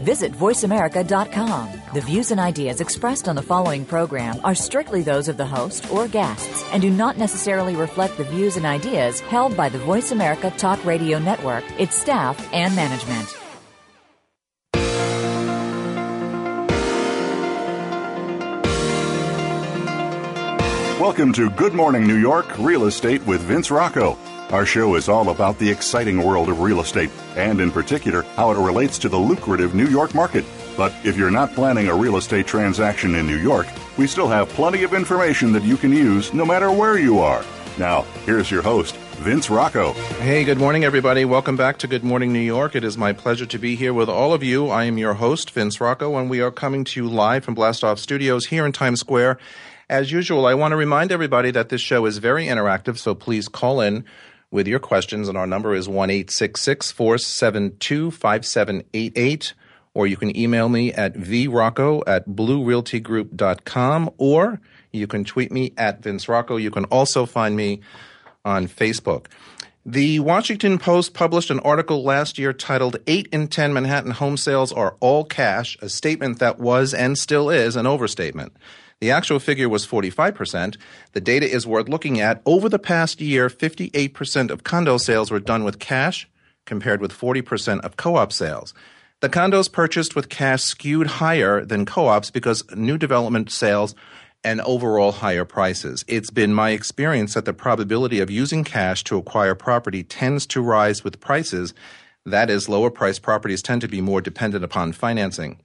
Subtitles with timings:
[0.00, 1.80] visit VoiceAmerica.com.
[1.94, 5.90] The views and ideas expressed on the following program are strictly those of the host
[5.90, 10.10] or guests and do not necessarily reflect the views and ideas held by the Voice
[10.12, 13.28] America Talk Radio Network, its staff, and management.
[21.00, 24.18] Welcome to Good Morning New York Real Estate with Vince Rocco.
[24.52, 28.50] Our show is all about the exciting world of real estate and, in particular, how
[28.50, 30.44] it relates to the lucrative New York market.
[30.76, 34.48] But if you're not planning a real estate transaction in New York, we still have
[34.48, 37.44] plenty of information that you can use no matter where you are.
[37.78, 39.92] Now, here's your host, Vince Rocco.
[40.18, 41.24] Hey, good morning, everybody.
[41.24, 42.74] Welcome back to Good Morning New York.
[42.74, 44.66] It is my pleasure to be here with all of you.
[44.66, 47.98] I am your host, Vince Rocco, and we are coming to you live from Blastoff
[47.98, 49.38] Studios here in Times Square.
[49.88, 53.46] As usual, I want to remind everybody that this show is very interactive, so please
[53.48, 54.04] call in
[54.50, 59.54] with your questions, and our number is 1 472 5788.
[59.92, 64.60] Or you can email me at vrocco at bluerealtygroup.com, or
[64.92, 66.56] you can tweet me at Vince Rocco.
[66.56, 67.80] You can also find me
[68.44, 69.26] on Facebook.
[69.84, 74.72] The Washington Post published an article last year titled Eight in Ten Manhattan Home Sales
[74.72, 78.52] Are All Cash, a statement that was and still is an overstatement.
[79.00, 80.76] The actual figure was 45%.
[81.12, 82.42] The data is worth looking at.
[82.44, 86.28] Over the past year, 58% of condo sales were done with cash,
[86.66, 88.74] compared with 40% of co op sales.
[89.20, 93.94] The condos purchased with cash skewed higher than co ops because new development sales
[94.44, 96.04] and overall higher prices.
[96.06, 100.60] It's been my experience that the probability of using cash to acquire property tends to
[100.62, 101.72] rise with prices.
[102.26, 105.58] That is, lower priced properties tend to be more dependent upon financing.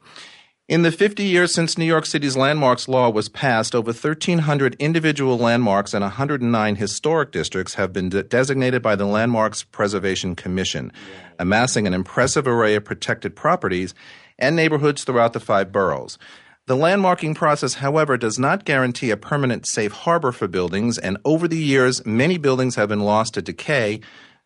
[0.67, 5.37] In the 50 years since New York City's landmarks law was passed, over 1,300 individual
[5.37, 10.91] landmarks and 109 historic districts have been de- designated by the Landmarks Preservation Commission,
[11.37, 13.93] amassing an impressive array of protected properties
[14.39, 16.17] and neighborhoods throughout the five boroughs.
[16.65, 21.47] The landmarking process, however, does not guarantee a permanent safe harbor for buildings, and over
[21.47, 23.99] the years, many buildings have been lost to decay,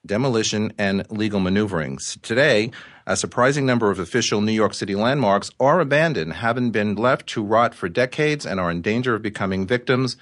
[0.06, 2.18] demolition, and legal maneuverings.
[2.22, 2.72] Today,
[3.06, 7.44] a surprising number of official New York City landmarks are abandoned, having been left to
[7.44, 10.16] rot for decades, and are in danger of becoming victims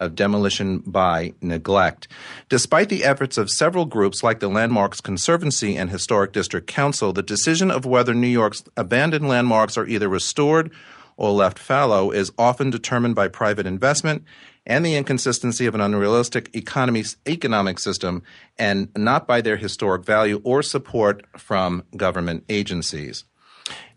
[0.00, 2.08] of demolition by neglect.
[2.48, 7.22] Despite the efforts of several groups like the Landmarks Conservancy and Historic District Council, the
[7.22, 10.72] decision of whether New York's abandoned landmarks are either restored
[11.16, 14.24] or left fallow is often determined by private investment
[14.66, 18.22] and the inconsistency of an unrealistic economic system
[18.58, 23.24] and not by their historic value or support from government agencies.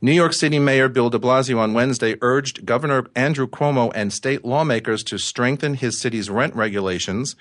[0.01, 4.45] New York City Mayor Bill de Blasio on Wednesday urged Governor Andrew Cuomo and state
[4.45, 7.35] lawmakers to strengthen his city's rent regulations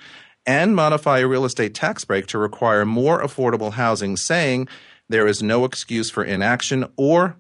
[0.47, 4.67] and modify a real estate tax break to require more affordable housing, saying
[5.09, 7.37] there is no excuse for inaction or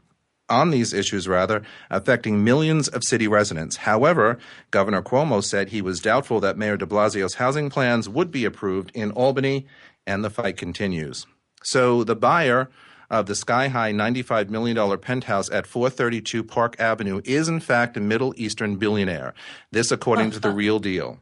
[0.49, 3.77] on these issues rather affecting millions of city residents.
[3.79, 4.39] However,
[4.71, 8.91] Governor Cuomo said he was doubtful that Mayor de Blasio's housing plans would be approved
[8.95, 9.67] in Albany
[10.07, 11.27] and the fight continues.
[11.63, 12.69] So the buyer
[13.11, 18.01] of the sky high $95 million penthouse at 432 Park Avenue is, in fact, a
[18.01, 19.35] Middle Eastern billionaire.
[19.71, 21.19] This, according to the real deal.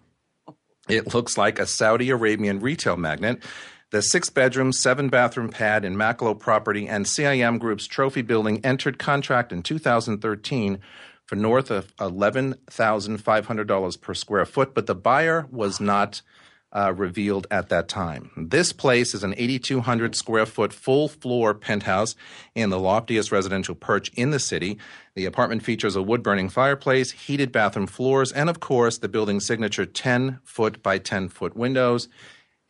[0.89, 3.45] It looks like a Saudi Arabian retail magnate
[3.93, 8.99] the six bedroom, seven bathroom pad in Macklowe property and CIM Group's trophy building entered
[8.99, 10.79] contract in 2013
[11.27, 16.21] for north of $11,500 per square foot, but the buyer was not
[16.75, 18.31] uh, revealed at that time.
[18.35, 22.17] This place is an 8,200 square foot full floor penthouse
[22.55, 24.79] in the loftiest residential perch in the city.
[25.17, 29.45] The apartment features a wood burning fireplace, heated bathroom floors, and of course, the building's
[29.45, 32.09] signature 10 foot by 10 foot windows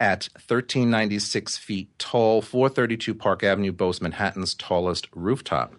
[0.02, 5.74] at 1,396 feet tall, 432 Park Avenue, boasts Manhattan's tallest rooftop.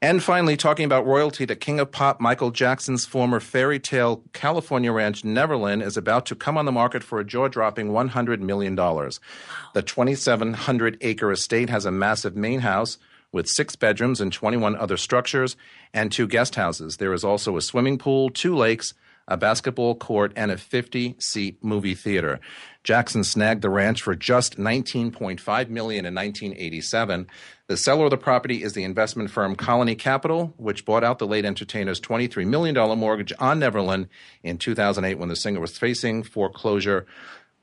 [0.00, 4.90] And finally, talking about royalty, the king of pop, Michael Jackson's former fairy tale California
[4.90, 8.74] ranch, Neverland, is about to come on the market for a jaw dropping $100 million.
[8.74, 12.96] The 2,700 acre estate has a massive main house
[13.32, 15.56] with six bedrooms and 21 other structures
[15.92, 16.96] and two guest houses.
[16.96, 18.94] There is also a swimming pool, two lakes,
[19.28, 22.40] a basketball court, and a 50 seat movie theater.
[22.84, 27.28] Jackson snagged the ranch for just 19.5 million in 1987.
[27.68, 31.26] The seller of the property is the investment firm Colony Capital, which bought out the
[31.26, 34.08] late entertainer's $23 million mortgage on Neverland
[34.42, 37.06] in 2008 when the singer was facing foreclosure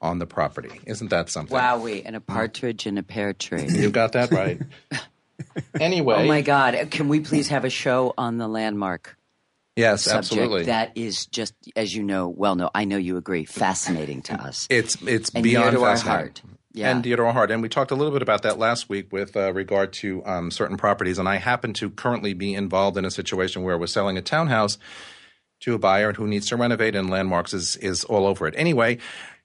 [0.01, 0.79] on the property.
[0.88, 1.57] Isn't that something?
[1.57, 3.65] Wowie, and a partridge in a pear tree.
[3.69, 4.62] you got that right.
[5.81, 6.15] anyway.
[6.19, 6.88] Oh my God.
[6.89, 9.17] Can we please have a show on the landmark?
[9.79, 10.63] Yes, subject absolutely.
[10.65, 14.67] That is just, as you know, well, no, I know you agree, fascinating to us.
[14.69, 16.41] It's it's and beyond to our heart.
[16.73, 16.91] Yeah.
[16.91, 17.49] And dear to our heart.
[17.49, 20.51] And we talked a little bit about that last week with uh, regard to um,
[20.51, 21.17] certain properties.
[21.17, 24.77] And I happen to currently be involved in a situation where we're selling a townhouse
[25.61, 28.53] to a buyer who needs to renovate, and landmarks is is all over it.
[28.57, 28.97] Anyway,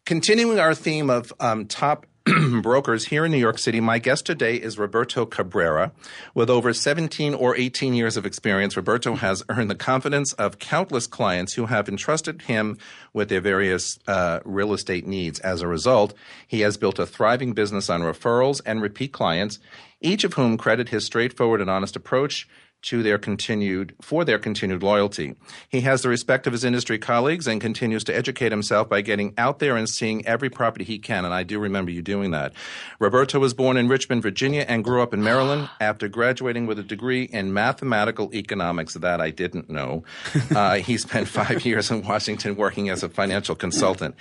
[0.05, 2.07] continuing our theme of um, top
[2.63, 3.81] brokers here in New York City.
[3.81, 5.93] My guest today is Roberto Cabrera.
[6.33, 11.07] With over 17 or 18 years of experience, Roberto has earned the confidence of countless
[11.07, 12.79] clients who have entrusted him
[13.13, 15.39] with their various uh, real estate needs.
[15.41, 16.15] As a result,
[16.47, 19.59] he has built a thriving business on referrals and repeat clients,
[20.01, 22.49] each of whom credit his straightforward and honest approach
[22.85, 25.35] to their continued for their continued loyalty.
[25.69, 29.33] He has the respect of his industry colleagues and continues to educate himself by getting
[29.39, 32.53] out there and seeing every property he can, and I do remember you doing that.
[32.99, 35.71] Roberto was born in Richmond, Virginia and grew up in Maryland.
[35.81, 40.05] After graduating with a degree in mathematical economics that I didn't know,
[40.55, 44.15] uh, he spent 5 years in Washington working as a financial consultant.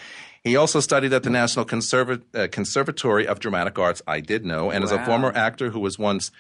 [0.44, 4.71] He also studied at the National Conserva- uh, Conservatory of Dramatic Arts, I did know,
[4.71, 4.86] and wow.
[4.86, 6.31] is a former actor who was once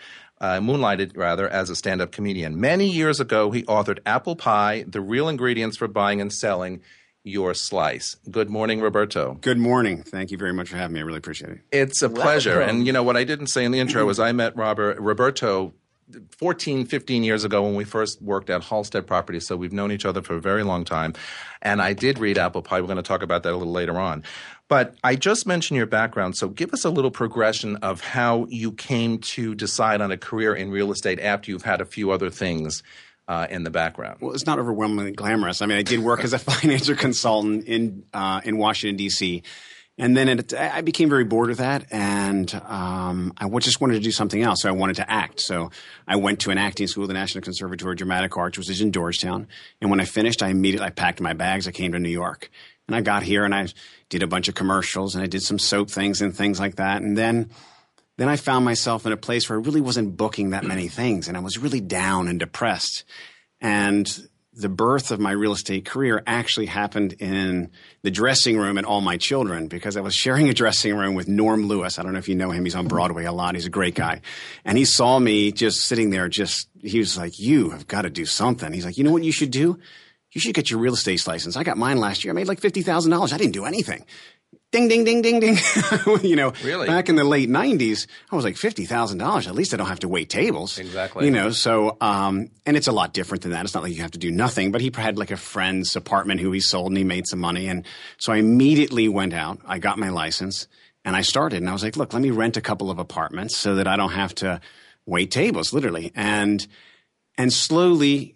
[0.43, 2.59] uh, moonlighted rather as a stand-up comedian.
[2.59, 6.81] Many years ago, he authored Apple Pie: The Real Ingredients for Buying and Selling
[7.23, 8.17] Your Slice.
[8.29, 9.37] Good morning, Roberto.
[9.39, 10.03] Good morning.
[10.03, 10.99] Thank you very much for having me.
[10.99, 11.59] I really appreciate it.
[11.71, 12.21] It's a Welcome.
[12.23, 12.59] pleasure.
[12.59, 15.73] And you know what I didn't say in the intro was I met Robert Roberto
[16.37, 19.47] 14, 15 years ago when we first worked at Halstead Properties.
[19.47, 21.13] So we've known each other for a very long time.
[21.61, 22.81] And I did read Apple Pie.
[22.81, 24.25] We're going to talk about that a little later on.
[24.69, 28.71] But I just mentioned your background, so give us a little progression of how you
[28.71, 32.29] came to decide on a career in real estate after you've had a few other
[32.29, 32.81] things
[33.27, 34.17] uh, in the background.
[34.21, 35.61] Well, it's not overwhelmingly glamorous.
[35.61, 39.43] I mean, I did work as a financial consultant in uh, in Washington D.C.
[39.95, 43.99] And then it, I became very bored with that, and um, I just wanted to
[43.99, 44.63] do something else.
[44.63, 45.39] So I wanted to act.
[45.39, 45.69] So
[46.07, 48.91] I went to an acting school, the National Conservatory of Dramatic Arts, which is in
[48.91, 49.47] Georgetown.
[49.81, 51.67] And when I finished, I immediately I packed my bags.
[51.67, 52.49] I came to New York,
[52.87, 53.67] and I got here and I
[54.09, 57.01] did a bunch of commercials and I did some soap things and things like that.
[57.01, 57.49] And then
[58.17, 61.27] then I found myself in a place where I really wasn't booking that many things
[61.27, 63.05] and I was really down and depressed.
[63.61, 64.05] And
[64.55, 67.71] the birth of my real estate career actually happened in
[68.03, 71.27] the dressing room at All My Children because I was sharing a dressing room with
[71.27, 71.97] Norm Lewis.
[71.97, 72.65] I don't know if you know him.
[72.65, 73.55] He's on Broadway a lot.
[73.55, 74.21] He's a great guy.
[74.63, 78.11] And he saw me just sitting there, just, he was like, you have got to
[78.11, 78.71] do something.
[78.73, 79.79] He's like, you know what you should do?
[80.33, 81.55] you should get your real estate license.
[81.55, 82.33] I got mine last year.
[82.33, 83.33] I made like $50,000.
[83.33, 84.03] I didn't do anything.
[84.71, 85.57] Ding, ding, ding, ding, ding.
[86.23, 86.87] you know, really?
[86.87, 89.47] back in the late 90s, I was like $50,000.
[89.47, 90.79] At least I don't have to wait tables.
[90.79, 91.25] Exactly.
[91.25, 93.65] You know, so, um, and it's a lot different than that.
[93.65, 96.39] It's not like you have to do nothing, but he had like a friend's apartment
[96.41, 97.67] who he sold and he made some money.
[97.67, 97.85] And
[98.17, 99.59] so I immediately went out.
[99.63, 100.67] I got my license
[101.05, 103.55] and I started and I was like, look, let me rent a couple of apartments
[103.55, 104.59] so that I don't have to
[105.05, 106.11] wait tables, literally.
[106.15, 106.65] And,
[107.37, 108.35] and slowly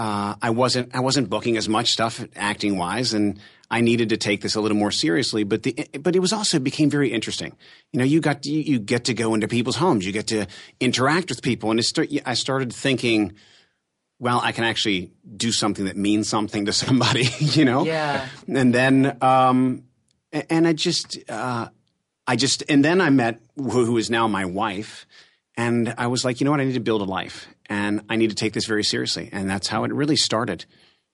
[0.00, 3.38] uh, I wasn't I wasn't booking as much stuff acting wise, and
[3.70, 5.44] I needed to take this a little more seriously.
[5.44, 7.54] But the but it was also it became very interesting.
[7.92, 10.46] You know, you got you get to go into people's homes, you get to
[10.80, 13.34] interact with people, and start, I started thinking.
[14.18, 17.84] Well, I can actually do something that means something to somebody, you know.
[17.86, 18.26] Yeah.
[18.48, 19.84] And then, um,
[20.30, 21.68] and I just, uh,
[22.26, 25.06] I just, and then I met who, who is now my wife,
[25.56, 28.16] and I was like, you know what, I need to build a life, and I
[28.16, 29.30] need to take this very seriously.
[29.32, 30.66] And that's how it really started.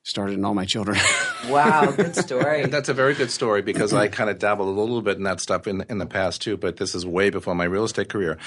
[0.02, 0.96] Started in all my children.
[1.48, 2.62] wow, good story.
[2.62, 5.24] and that's a very good story because I kind of dabbled a little bit in
[5.24, 8.08] that stuff in in the past too, but this is way before my real estate
[8.08, 8.38] career.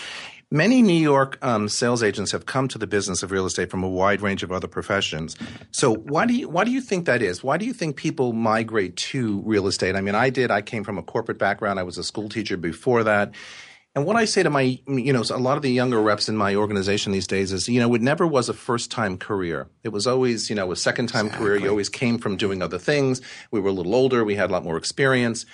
[0.52, 3.84] Many New York um, sales agents have come to the business of real estate from
[3.84, 5.36] a wide range of other professions.
[5.72, 7.44] So why do you why do you think that is?
[7.44, 9.98] Why do you think people migrate to real estate?
[9.98, 10.52] I mean, I did.
[10.52, 11.78] I came from a corporate background.
[11.78, 13.34] I was a school teacher before that,
[13.96, 16.38] and what I say to my, you know, a lot of the younger reps in
[16.38, 19.68] my organization these days is, you know, it never was a first time career.
[19.84, 21.48] It was always, you know, a second time exactly.
[21.48, 21.60] career.
[21.62, 23.20] You always came from doing other things.
[23.52, 24.24] We were a little older.
[24.24, 25.46] We had a lot more experience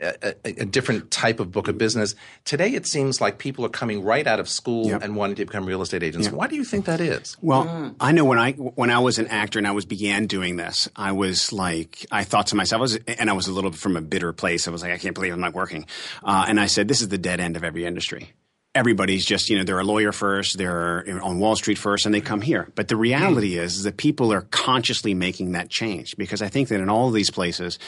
[0.00, 2.14] a, a, different type of book of business.
[2.44, 5.02] Today, it seems like people are coming right out of school yep.
[5.02, 6.26] and wanting to become real estate agents.
[6.26, 6.34] Yep.
[6.34, 7.36] Why do you think that is?
[7.40, 7.94] Well, mm.
[8.00, 10.88] I know when I when I was an actor and I was began doing this,
[10.96, 13.80] I was like, I thought to myself, I was, and I was a little bit
[13.80, 14.68] from a bitter place.
[14.68, 15.86] I was like, I can't believe I'm not working,
[16.22, 18.32] uh, and I said, this is the dead end of every industry
[18.74, 22.20] everybody's just you know they're a lawyer first they're on wall street first and they
[22.20, 23.62] come here but the reality hmm.
[23.62, 27.08] is, is that people are consciously making that change because i think that in all
[27.08, 27.78] of these places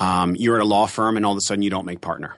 [0.00, 2.34] um, you're at a law firm and all of a sudden you don't make partner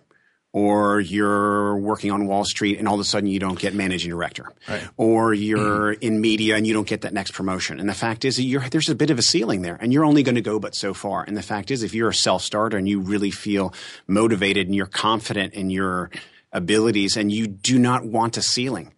[0.52, 4.10] or you're working on Wall Street and all of a sudden you don't get managing
[4.10, 4.82] director, right.
[4.98, 6.02] or you're mm-hmm.
[6.02, 7.80] in media and you don't get that next promotion.
[7.80, 10.34] And the fact is, there's a bit of a ceiling there, and you're only going
[10.34, 11.24] to go but so far.
[11.24, 13.72] And the fact is, if you're a self starter and you really feel
[14.06, 16.10] motivated and you're confident in your
[16.52, 18.92] abilities and you do not want a ceiling,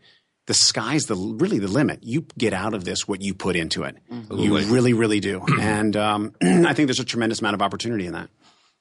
[0.48, 2.02] the sky's the really the limit.
[2.02, 3.96] You get out of this what you put into it.
[4.12, 4.38] Mm-hmm.
[4.38, 5.40] You really, really do.
[5.60, 8.28] and um, I think there's a tremendous amount of opportunity in that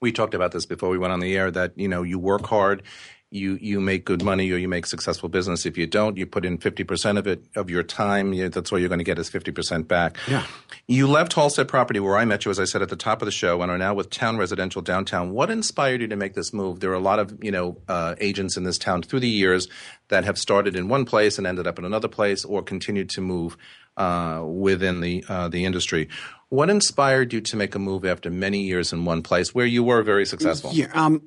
[0.04, 2.46] we talked about this before we went on the air that you know you work
[2.46, 2.84] hard
[3.32, 5.66] you you make good money or you make successful business.
[5.66, 8.32] If you don't, you put in fifty percent of it of your time.
[8.32, 10.18] You, that's all you're going to get is fifty percent back.
[10.28, 10.46] Yeah.
[10.88, 13.26] You left Halstead Property, where I met you, as I said at the top of
[13.26, 15.32] the show, and are now with Town Residential Downtown.
[15.32, 16.80] What inspired you to make this move?
[16.80, 19.68] There are a lot of you know uh, agents in this town through the years
[20.10, 23.22] that have started in one place and ended up in another place, or continued to
[23.22, 23.58] move
[23.98, 26.08] uh, within the uh, the industry.
[26.54, 29.84] What inspired you to make a move after many years in one place where you
[29.84, 30.70] were very successful?
[30.72, 31.24] Yeah, um,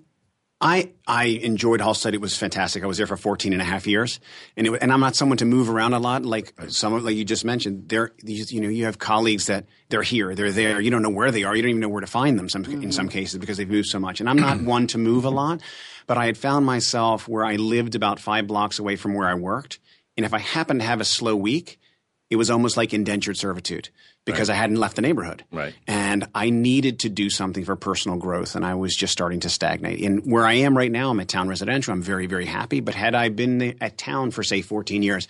[0.60, 2.84] I I enjoyed Hall It was fantastic.
[2.84, 4.20] I was there for 14 and a half years,
[4.56, 6.24] and it, and I'm not someone to move around a lot.
[6.24, 9.66] Like some of like you just mentioned, there you, you, know you have colleagues that
[9.88, 10.80] they're here, they're there.
[10.80, 11.56] You don't know where they are.
[11.56, 12.48] You don't even know where to find them.
[12.48, 12.84] Some mm-hmm.
[12.84, 13.18] in some mm-hmm.
[13.18, 14.20] cases because they've moved so much.
[14.20, 15.60] And I'm not one to move a lot,
[16.06, 19.34] but I had found myself where I lived about five blocks away from where I
[19.34, 19.80] worked,
[20.16, 21.80] and if I happened to have a slow week
[22.30, 23.88] it was almost like indentured servitude
[24.24, 24.56] because right.
[24.56, 25.44] I hadn't left the neighborhood.
[25.52, 25.74] Right.
[25.86, 29.48] And I needed to do something for personal growth, and I was just starting to
[29.48, 30.02] stagnate.
[30.02, 31.92] And where I am right now, I'm at town residential.
[31.92, 32.80] I'm very, very happy.
[32.80, 35.28] But had I been at town for, say, 14 years,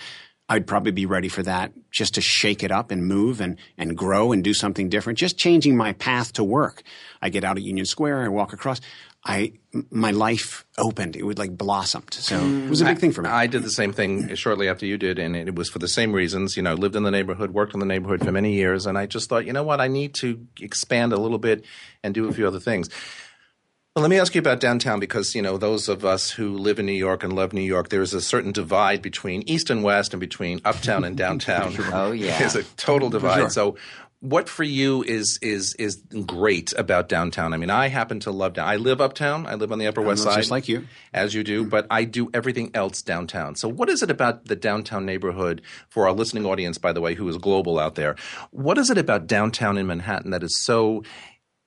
[0.49, 3.97] I'd probably be ready for that just to shake it up and move and, and
[3.97, 5.19] grow and do something different.
[5.19, 6.83] Just changing my path to work.
[7.21, 8.81] I get out at Union Square, I walk across.
[9.27, 9.53] I
[9.91, 11.17] my life opened.
[11.17, 12.15] It would like blossomed.
[12.15, 13.01] So it was a big I, mm.
[13.01, 13.29] thing for me.
[13.29, 16.13] I did the same thing shortly after you did, and it was for the same
[16.13, 16.57] reasons.
[16.57, 19.07] You know, lived in the neighborhood, worked in the neighborhood for many years, and I
[19.07, 21.65] just thought, you know what, I need to expand a little bit
[22.05, 22.89] and do a few other things.
[23.97, 26.79] Well, let me ask you about downtown because, you know, those of us who live
[26.79, 30.13] in New York and love New York, there's a certain divide between east and west
[30.13, 31.75] and between uptown and downtown.
[31.95, 32.39] oh, yeah.
[32.39, 33.39] There's a total divide.
[33.39, 33.51] Sure.
[33.51, 33.77] So,
[34.21, 35.97] what for you is is is
[36.27, 37.53] great about downtown?
[37.53, 38.67] I mean, I happen to love down.
[38.67, 39.47] I live uptown.
[39.47, 41.67] I live on the Upper West Side, just like you, as you do.
[41.67, 43.57] But I do everything else downtown.
[43.57, 47.15] So, what is it about the downtown neighborhood for our listening audience, by the way,
[47.15, 48.17] who is global out there?
[48.53, 51.03] What is it about downtown in Manhattan that is so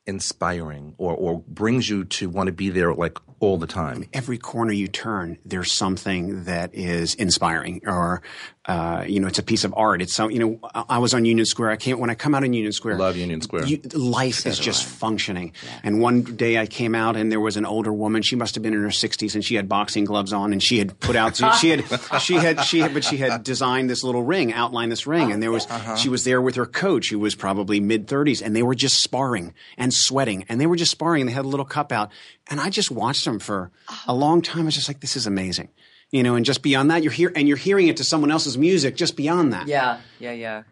[0.08, 4.04] inspiring or or brings you to want to be there like all the time.
[4.14, 8.22] Every corner you turn, there's something that is inspiring, or
[8.66, 10.02] uh, you know, it's a piece of art.
[10.02, 11.72] It's so you know, I, was on Union Square.
[11.72, 12.98] I came when I come out on Union Square.
[12.98, 13.66] Love Union Square.
[13.66, 14.90] You, life is just I.
[14.90, 15.54] functioning.
[15.64, 15.70] Yeah.
[15.86, 18.22] And one day I came out, and there was an older woman.
[18.22, 20.78] She must have been in her 60s, and she had boxing gloves on, and she
[20.78, 21.84] had put out she had
[22.20, 25.42] she had she had, but she had designed this little ring, outlined this ring, and
[25.42, 25.96] there was uh-huh.
[25.96, 29.02] she was there with her coach, who was probably mid 30s, and they were just
[29.02, 31.22] sparring and sweating, and they were just sparring.
[31.22, 32.12] And they had a little cup out,
[32.50, 33.72] and I just watched system for
[34.08, 34.16] a oh.
[34.16, 34.68] long time.
[34.68, 35.70] It's just like, this is amazing.
[36.12, 38.58] You know, and just beyond that, you're here and you're hearing it to someone else's
[38.58, 39.68] music just beyond that.
[39.68, 40.64] Yeah, yeah, yeah.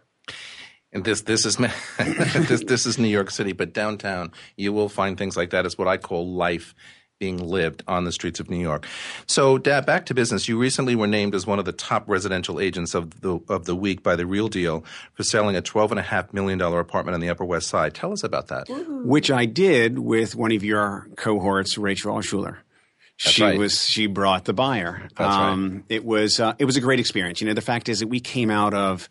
[0.91, 1.57] And this this is
[2.47, 5.63] this this is New York City, but downtown you will find things like that.
[5.67, 6.73] It's what I call life
[7.19, 8.85] being lived on the streets of New York.
[9.25, 10.47] So, Dad, back to business.
[10.47, 13.75] You recently were named as one of the top residential agents of the of the
[13.75, 14.83] week by the Real Deal
[15.13, 17.93] for selling a twelve and a half million dollar apartment on the Upper West Side.
[17.95, 18.67] Tell us about that.
[19.03, 22.59] Which I did with one of your cohorts, Rachel Schuler.
[23.23, 23.57] That's she right.
[23.57, 25.07] was she brought the buyer.
[25.17, 25.83] Um, right.
[25.89, 27.41] It was uh, it was a great experience.
[27.41, 29.09] You know, the fact is that we came out of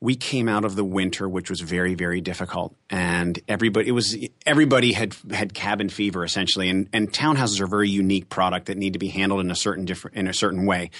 [0.00, 4.16] we came out of the winter, which was very, very difficult, and everybody it was
[4.44, 8.76] everybody had had cabin fever essentially, and and townhouses are a very unique product that
[8.76, 10.90] need to be handled in a certain different in a certain way,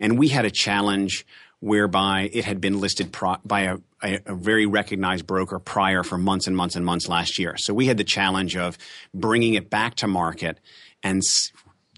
[0.00, 1.26] and we had a challenge
[1.60, 6.16] whereby it had been listed pro- by a, a, a, very recognized broker prior for
[6.18, 7.54] months and months and months last year.
[7.56, 8.76] So we had the challenge of
[9.14, 10.60] bringing it back to market
[11.02, 11.50] and s-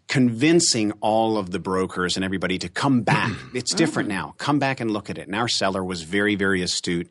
[0.09, 3.31] convincing all of the brokers and everybody to come back.
[3.31, 3.59] Mm-hmm.
[3.59, 4.19] It's different mm-hmm.
[4.19, 4.35] now.
[4.39, 5.27] Come back and look at it.
[5.29, 7.09] And our seller was very, very astute.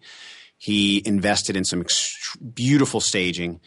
[0.57, 1.85] He invested in some
[2.55, 3.61] beautiful staging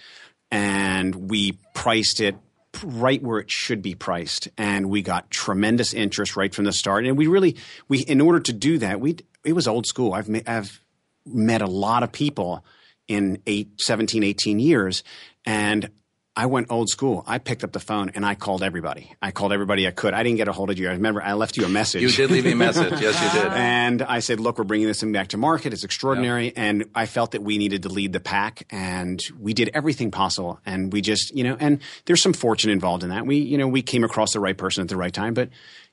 [0.50, 2.36] and we priced it
[2.82, 7.04] right where it should be priced and we got tremendous interest right from the start
[7.04, 7.56] and we really
[7.88, 10.80] we in order to do that we it was old school i've met, i've
[11.26, 12.64] met a lot of people
[13.08, 15.02] in eight, 17 18 years
[15.44, 15.90] and
[16.36, 17.24] I went old school.
[17.26, 19.12] I picked up the phone and I called everybody.
[19.20, 20.14] I called everybody I could.
[20.14, 20.88] I didn't get a hold of you.
[20.88, 22.02] I remember I left you a message.
[22.02, 23.00] you did leave me a message.
[23.00, 23.52] Yes, you did.
[23.52, 25.72] And I said, look, we're bringing this thing back to market.
[25.72, 26.44] It's extraordinary.
[26.46, 26.52] Yep.
[26.56, 30.60] And I felt that we needed to lead the pack and we did everything possible.
[30.64, 33.26] And we just, you know, and there's some fortune involved in that.
[33.26, 35.48] We, you know, we came across the right person at the right time, but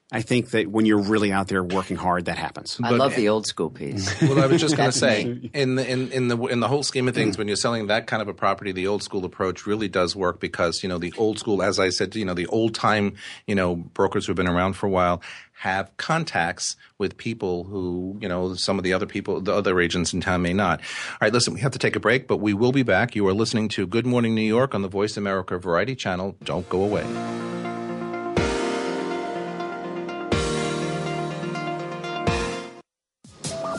[0.10, 2.80] I think that when you're really out there working hard, that happens.
[2.82, 4.08] I but, love the old school piece.
[4.28, 6.84] Well, I was just going to say, in the in, in the in the whole
[6.84, 7.40] scheme of things, mm.
[7.40, 10.40] when you're selling that kind of a property, the old school approach really does work
[10.40, 13.14] because you know the old school, as I said, you know the old time,
[13.48, 15.22] you know brokers who've been around for a while
[15.60, 20.14] have contacts with people who you know some of the other people, the other agents
[20.14, 20.80] in town may not.
[20.82, 23.14] All right, listen, we have to take a break, but we will be back.
[23.16, 26.36] You are listening to Good Morning New York on the Voice America Variety Channel.
[26.46, 27.06] Don't go away.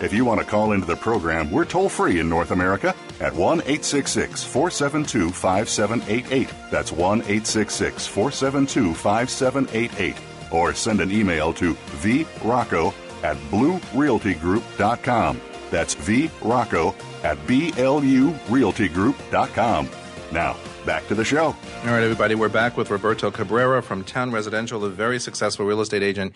[0.00, 3.34] If you want to call into the program, we're toll free in North America at
[3.34, 6.48] 1 866 472 5788.
[6.70, 10.16] That's 1 866 472 5788.
[10.52, 15.40] Or send an email to vrocco at bluerealtygroup.com.
[15.72, 19.90] That's vrocco at bluerealtygroup.com.
[20.30, 21.44] Now, back to the show.
[21.46, 25.80] All right, everybody, we're back with Roberto Cabrera from Town Residential, a very successful real
[25.80, 26.34] estate agent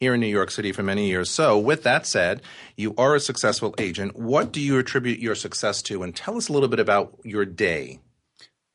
[0.00, 1.30] here in New York City for many years.
[1.30, 2.40] So, with that said,
[2.76, 4.16] you are a successful agent.
[4.18, 6.02] What do you attribute your success to?
[6.02, 8.00] And tell us a little bit about your day.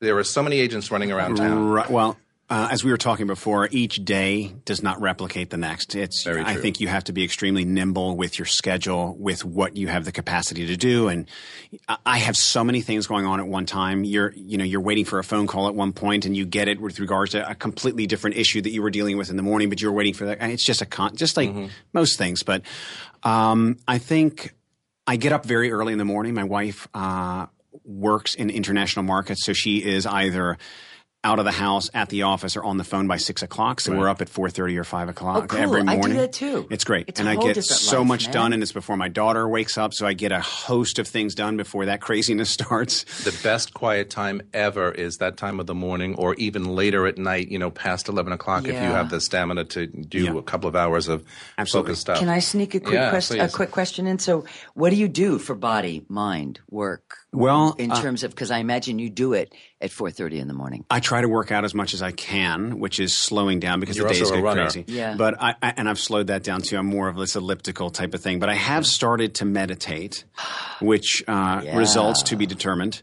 [0.00, 1.68] There are so many agents running around town.
[1.68, 1.90] Right.
[1.90, 2.16] Well,
[2.48, 5.96] uh, as we were talking before, each day does not replicate the next.
[5.96, 9.88] It's I think you have to be extremely nimble with your schedule, with what you
[9.88, 11.08] have the capacity to do.
[11.08, 11.28] And
[12.06, 14.04] I have so many things going on at one time.
[14.04, 16.68] You're you know you're waiting for a phone call at one point, and you get
[16.68, 19.42] it with regards to a completely different issue that you were dealing with in the
[19.42, 20.40] morning, but you are waiting for that.
[20.40, 21.66] it's just a con, just like mm-hmm.
[21.94, 22.44] most things.
[22.44, 22.62] But
[23.24, 24.54] um, I think
[25.04, 26.32] I get up very early in the morning.
[26.34, 27.46] My wife uh,
[27.82, 30.58] works in international markets, so she is either
[31.26, 33.80] out of the house at the office or on the phone by six o'clock.
[33.80, 33.98] So right.
[33.98, 35.58] we're up at four thirty or five o'clock oh, cool.
[35.60, 36.04] every morning.
[36.04, 36.68] I do that too.
[36.70, 38.32] It's great, it's and I get so life, much man.
[38.34, 39.92] done, and it's before my daughter wakes up.
[39.92, 43.02] So I get a host of things done before that craziness starts.
[43.24, 47.18] The best quiet time ever is that time of the morning, or even later at
[47.18, 47.48] night.
[47.48, 48.74] You know, past eleven o'clock, yeah.
[48.74, 50.38] if you have the stamina to do yeah.
[50.38, 51.24] a couple of hours of
[51.58, 51.88] Absolutely.
[51.88, 52.18] focused stuff.
[52.20, 54.20] Can I sneak a quick yeah, a quick question in?
[54.20, 57.18] So, what do you do for body, mind, work?
[57.36, 60.48] Well, in uh, terms of because I imagine you do it at four thirty in
[60.48, 60.86] the morning.
[60.90, 63.98] I try to work out as much as I can, which is slowing down because
[63.98, 64.62] You're the days get runner.
[64.62, 64.84] crazy.
[64.88, 66.78] Yeah, but I, I, and I've slowed that down too.
[66.78, 68.38] I'm more of this elliptical type of thing.
[68.38, 70.24] But I have started to meditate,
[70.80, 71.76] which uh, yeah.
[71.76, 73.02] results to be determined.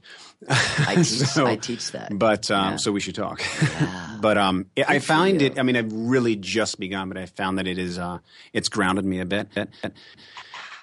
[0.49, 2.17] I teach, so, I teach that.
[2.17, 2.75] But um, yeah.
[2.77, 3.41] so we should talk.
[3.61, 4.17] Yeah.
[4.21, 5.59] but um, it, I find it.
[5.59, 7.99] I mean, I've really just begun, but I found that it is.
[7.99, 8.17] Uh,
[8.51, 9.47] it's grounded me a bit.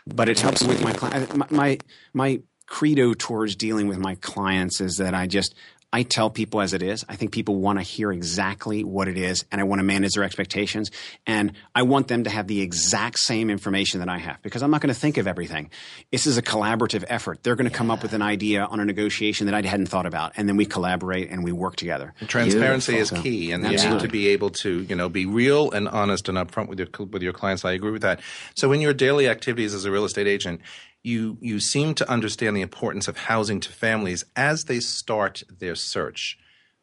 [0.07, 1.79] But it helps with my uh, my my,
[2.15, 5.55] my credo towards dealing with my clients is that I just
[5.93, 7.05] I tell people as it is.
[7.09, 10.13] I think people want to hear exactly what it is, and I want to manage
[10.13, 10.93] their expectations.
[11.27, 14.71] And I want them to have the exact same information that I have because I'm
[14.71, 15.69] not going to think of everything.
[16.13, 17.43] This is a collaborative effort.
[17.43, 17.77] They're going to yeah.
[17.77, 20.57] come up with an idea on a negotiation that I hadn't thought about, and then
[20.57, 22.15] we collaborate and we work together.
[22.21, 23.17] And transparency Beautiful.
[23.19, 24.07] is key, and Absolutely.
[24.07, 27.23] to be able to you know be real and honest and upfront with your with
[27.23, 27.65] your clients.
[27.65, 28.21] I agree with that.
[28.55, 30.61] So in your daily activities as a real estate agent,
[31.03, 35.75] you you seem to understand the importance of housing to families as they start their
[35.75, 36.39] search.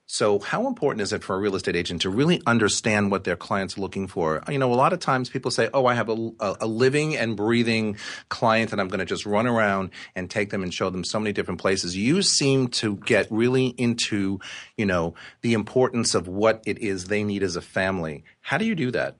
[0.09, 3.35] So, how important is it for a real estate agent to really understand what their
[3.35, 4.41] clients are looking for?
[4.49, 7.35] You know, a lot of times people say, "Oh, I have a, a living and
[7.35, 7.97] breathing
[8.29, 11.19] client, and I'm going to just run around and take them and show them so
[11.19, 14.39] many different places." You seem to get really into,
[14.77, 18.23] you know, the importance of what it is they need as a family.
[18.39, 19.17] How do you do that?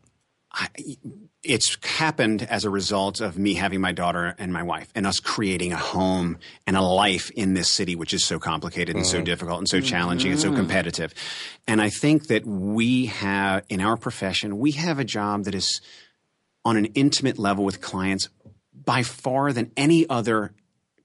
[0.54, 0.70] I,
[1.48, 5.20] it's happened as a result of me having my daughter and my wife and us
[5.20, 9.22] creating a home and a life in this city, which is so complicated and so
[9.22, 10.34] difficult and so challenging mm.
[10.34, 10.58] and so mm-hmm.
[10.58, 11.14] competitive.
[11.66, 15.80] And I think that we have, in our profession, we have a job that is
[16.66, 18.28] on an intimate level with clients
[18.74, 20.52] by far than any other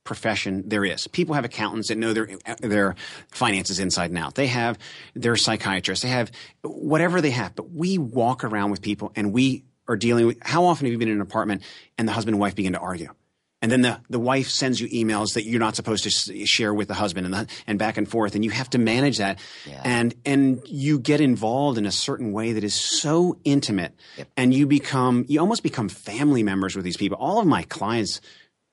[0.03, 1.07] profession there is.
[1.07, 2.29] People have accountants that know their
[2.61, 2.97] their
[3.31, 4.35] finances inside and out.
[4.35, 4.77] They have
[5.15, 6.03] their psychiatrists.
[6.03, 7.55] They have whatever they have.
[7.55, 10.99] But we walk around with people and we are dealing with how often have you
[10.99, 11.63] been in an apartment
[11.99, 13.13] and the husband and wife begin to argue?
[13.61, 16.89] And then the, the wife sends you emails that you're not supposed to share with
[16.89, 18.35] the husband and, the, and back and forth.
[18.35, 19.39] And you have to manage that.
[19.65, 19.81] Yeah.
[19.85, 23.95] And, and you get involved in a certain way that is so intimate.
[24.19, 24.29] Yep.
[24.37, 27.17] And you become, you almost become family members with these people.
[27.21, 28.21] All of my clients,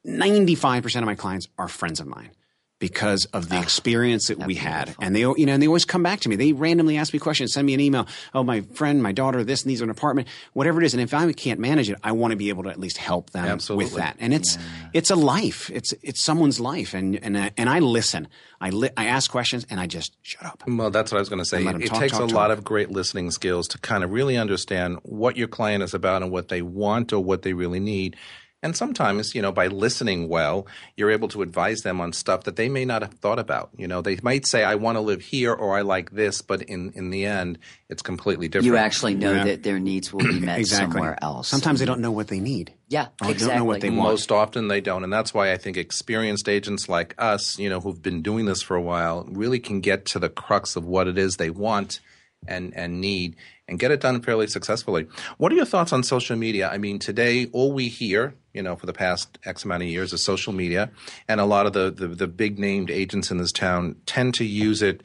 [0.08, 2.32] 95% of my clients are friends of mine
[2.80, 4.86] because of the oh, experience that we had.
[4.86, 5.04] Beautiful.
[5.04, 6.36] And they, you know, and they always come back to me.
[6.38, 8.08] They randomly ask me questions, send me an email.
[8.34, 10.94] Oh, my friend, my daughter, this and these an apartment, whatever it is.
[10.94, 13.32] And if I can't manage it, I want to be able to at least help
[13.32, 13.86] them Absolutely.
[13.86, 14.15] with that.
[14.20, 14.62] And it's, yeah.
[14.94, 15.70] it's a life.
[15.72, 16.94] It's, it's someone's life.
[16.94, 18.30] And, and, I, and I listen.
[18.62, 20.63] I, li- I ask questions and I just shut up.
[20.68, 21.62] Well, that's what I was going to say.
[21.65, 22.32] It, talk, takes talk, a talk.
[22.32, 26.24] lot of great listening skills to kind of really understand what your client is about
[26.24, 28.15] and what they want or what they really need
[28.62, 30.67] and sometimes, you know, by listening well,
[30.98, 33.69] you're able to advise them on stuff that they may not have thought about.
[33.78, 36.63] You know, they might say, I want to live here or I like this, but
[36.63, 38.65] in, in the end, it's completely different.
[38.65, 39.43] You actually know yeah.
[39.45, 40.91] that their needs will be met exactly.
[40.95, 41.48] somewhere else.
[41.48, 41.93] Sometimes they mm-hmm.
[41.93, 42.74] don't know what they need.
[42.89, 43.48] Yeah, or exactly.
[43.48, 44.10] don't know what they want.
[44.12, 45.04] Most often they don't.
[45.06, 48.62] And that's why I think experienced agents like us, you know, who've been doing this
[48.62, 52.02] for a while, really can get to the crux of what it is they want–
[52.47, 53.36] and, and need
[53.67, 55.08] and get it done fairly successfully.
[55.38, 56.69] What are your thoughts on social media?
[56.71, 60.13] I mean, today, all we hear, you know, for the past X amount of years
[60.13, 60.89] is social media.
[61.28, 64.45] And a lot of the, the, the big named agents in this town tend to
[64.45, 65.02] use it,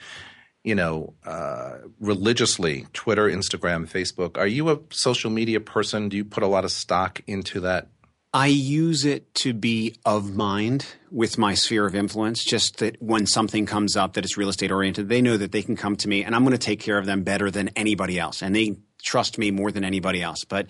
[0.63, 4.39] you know, uh, religiously Twitter, Instagram, Facebook.
[4.39, 6.09] Are you a social media person?
[6.09, 7.89] Do you put a lot of stock into that
[8.35, 13.27] I use it to be of mind with my sphere of influence, just that when
[13.27, 16.09] something comes up that is real estate oriented, they know that they can come to
[16.09, 18.43] me and I'm going to take care of them better than anybody else.
[18.43, 20.43] And they trust me more than anybody else.
[20.43, 20.67] But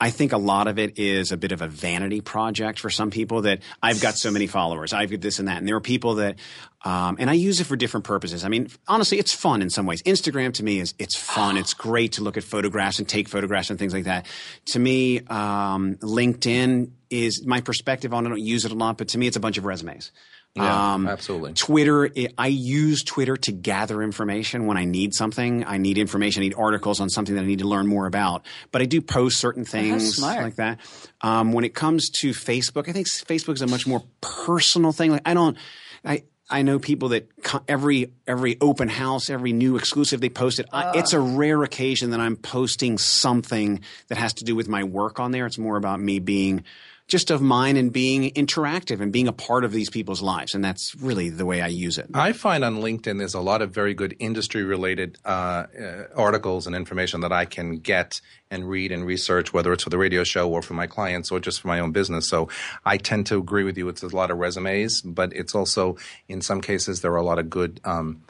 [0.00, 3.10] I think a lot of it is a bit of a vanity project for some
[3.10, 5.58] people that I've got so many followers, I've got this and that.
[5.58, 6.36] And there are people that,
[6.84, 8.44] um, and I use it for different purposes.
[8.44, 10.00] I mean, honestly, it's fun in some ways.
[10.04, 11.56] Instagram to me is, it's fun.
[11.56, 14.26] it's great to look at photographs and take photographs and things like that.
[14.66, 18.24] To me, um, LinkedIn, is my perspective on.
[18.24, 18.28] it?
[18.28, 20.12] I don't use it a lot, but to me, it's a bunch of resumes.
[20.54, 21.52] Yeah, um, absolutely.
[21.54, 25.64] Twitter, it, I use Twitter to gather information when I need something.
[25.66, 26.40] I need information.
[26.40, 28.44] I need articles on something that I need to learn more about.
[28.72, 30.80] But I do post certain oh, things like that.
[31.20, 35.12] Um, when it comes to Facebook, I think Facebook is a much more personal thing.
[35.12, 35.56] Like I don't,
[36.04, 36.24] I.
[36.50, 37.28] I know people that
[37.68, 40.64] every every open house, every new exclusive they posted.
[40.64, 40.70] It.
[40.72, 40.92] Uh.
[40.94, 45.20] It's a rare occasion that I'm posting something that has to do with my work
[45.20, 45.44] on there.
[45.44, 46.64] It's more about me being
[47.08, 50.54] just of mine and being interactive and being a part of these people's lives.
[50.54, 52.06] And that's really the way I use it.
[52.12, 55.28] I find on LinkedIn there's a lot of very good industry related uh,
[55.74, 59.90] uh, articles and information that I can get and read and research, whether it's for
[59.90, 62.28] the radio show or for my clients or just for my own business.
[62.28, 62.48] So
[62.84, 63.88] I tend to agree with you.
[63.88, 65.96] It's a lot of resumes, but it's also,
[66.28, 68.22] in some cases, there are a lot of good, um,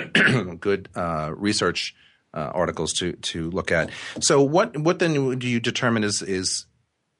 [0.60, 1.94] good uh, research.
[2.32, 3.90] Uh, articles to to look at.
[4.20, 6.64] So what what then do you determine is is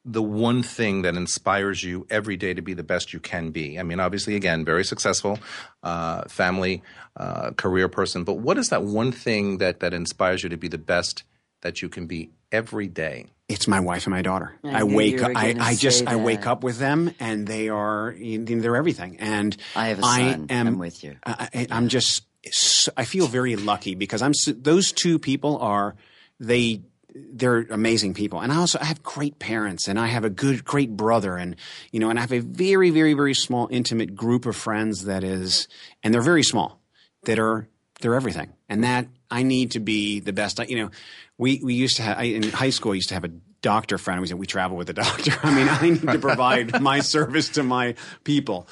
[0.05, 3.79] the one thing that inspires you every day to be the best you can be?
[3.79, 5.39] I mean, obviously, again, very successful
[5.83, 6.83] uh, family,
[7.17, 10.69] uh, career person, but what is that one thing that, that inspires you to be
[10.69, 11.25] the best
[11.63, 13.27] that you can be every day?
[13.49, 14.55] It's my wife and my daughter.
[14.65, 15.33] I, I wake up.
[15.35, 16.13] I, I just that.
[16.13, 19.17] I wake up with them, and they are they're everything.
[19.19, 20.47] And I have a son.
[20.51, 21.17] I am, I'm with you.
[21.27, 22.23] I, am just.
[22.97, 24.33] I feel very lucky because I'm.
[24.57, 25.97] Those two people are.
[26.39, 26.83] They
[27.15, 28.41] they're amazing people.
[28.41, 31.57] And I also I have great parents and I have a good great brother and
[31.93, 35.25] you know and I have a very very very small intimate group of friends that
[35.25, 35.69] is
[36.03, 36.81] and they're very small
[37.25, 37.69] that are
[38.01, 38.53] they're everything.
[38.69, 40.59] And that I need to be the best.
[40.61, 40.91] I, you know,
[41.39, 43.99] we we used to have I, in high school I used to have a doctor
[43.99, 44.21] friend.
[44.21, 45.33] We said we travel with a doctor.
[45.43, 47.95] I mean, I need to provide my service to my
[48.25, 48.69] people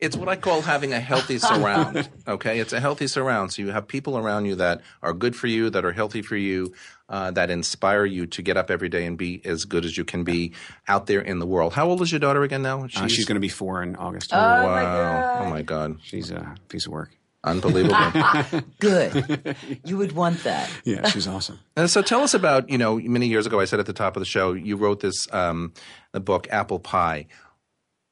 [0.00, 2.08] it's what I call having a healthy surround.
[2.26, 3.52] Okay, it's a healthy surround.
[3.52, 6.36] So you have people around you that are good for you, that are healthy for
[6.36, 6.72] you,
[7.08, 10.04] uh, that inspire you to get up every day and be as good as you
[10.04, 10.52] can be
[10.86, 11.72] out there in the world.
[11.72, 12.86] How old is your daughter again now?
[12.86, 14.30] She's, uh, she's going to be four in August.
[14.32, 14.70] Oh wow!
[14.72, 15.42] My God.
[15.46, 15.98] Oh my God!
[16.02, 17.10] She's a piece of work.
[17.44, 17.96] Unbelievable.
[18.80, 19.56] Good.
[19.84, 20.68] You would want that.
[20.84, 21.58] Yeah, she's awesome.
[21.76, 24.16] And so tell us about, you know, many years ago, I said at the top
[24.16, 25.72] of the show, you wrote this um,
[26.12, 27.26] the book, Apple Pie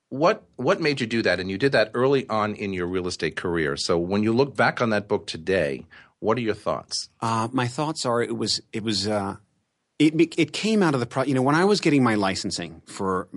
[0.08, 1.40] what what made you do that?
[1.40, 3.76] And you did that early on in your real estate career.
[3.76, 5.84] So when you look back on that book today,
[6.20, 7.08] what are your thoughts?
[7.20, 9.36] Uh, my thoughts are it was it was uh,
[9.98, 12.82] it it came out of the pro- you know when I was getting my licensing
[12.86, 13.28] for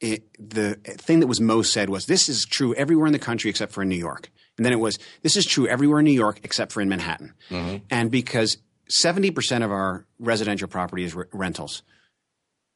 [0.00, 3.18] it, eh, the thing that was most said was this is true everywhere in the
[3.18, 4.30] country except for in New York.
[4.56, 7.34] And then it was this is true everywhere in New York except for in Manhattan.
[7.50, 7.76] Mm-hmm.
[7.90, 8.58] And because
[9.04, 11.82] 70% of our residential property is rentals,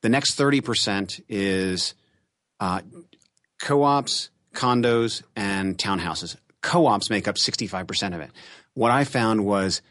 [0.02, 1.94] the next 30% is
[2.60, 2.80] uh,
[3.62, 6.36] co ops, condos, and townhouses.
[6.60, 8.30] Co ops make up 65% of it.
[8.74, 9.82] What I found was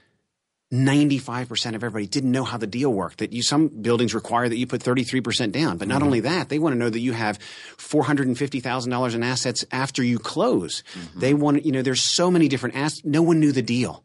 [0.73, 3.19] 95% of everybody didn't know how the deal worked.
[3.19, 5.77] That you, some buildings require that you put 33% down.
[5.77, 6.05] But not mm-hmm.
[6.05, 7.39] only that, they want to know that you have
[7.77, 10.83] $450,000 in assets after you close.
[10.93, 11.19] Mm-hmm.
[11.19, 13.01] They want, you know, there's so many different assets.
[13.03, 14.03] No one knew the deal.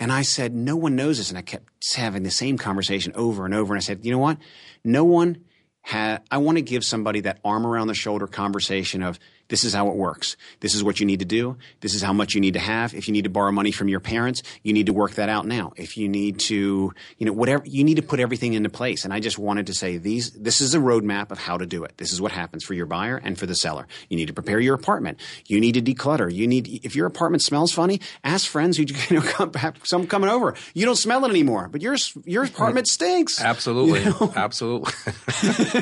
[0.00, 1.28] And I said, no one knows this.
[1.28, 3.74] And I kept having the same conversation over and over.
[3.74, 4.38] And I said, you know what?
[4.84, 5.44] No one
[5.88, 9.18] ha- I want to give somebody that arm around the shoulder conversation of
[9.48, 10.36] this is how it works.
[10.60, 11.56] This is what you need to do.
[11.80, 12.94] This is how much you need to have.
[12.94, 15.46] If you need to borrow money from your parents, you need to work that out
[15.46, 15.72] now.
[15.76, 19.04] If you need to, you know, whatever, you need to put everything into place.
[19.04, 21.82] And I just wanted to say these, this is a roadmap of how to do
[21.84, 21.94] it.
[21.96, 23.86] This is what happens for your buyer and for the seller.
[24.10, 25.18] You need to prepare your apartment.
[25.46, 26.32] You need to declutter.
[26.32, 28.84] You need, if your apartment smells funny, ask friends who,
[29.14, 29.52] you know, come,
[29.84, 30.54] some coming over.
[30.74, 33.40] You don't smell it anymore, but your, your apartment stinks.
[33.40, 33.88] Absolutely.
[33.98, 34.32] You know?
[34.36, 34.92] Absolutely.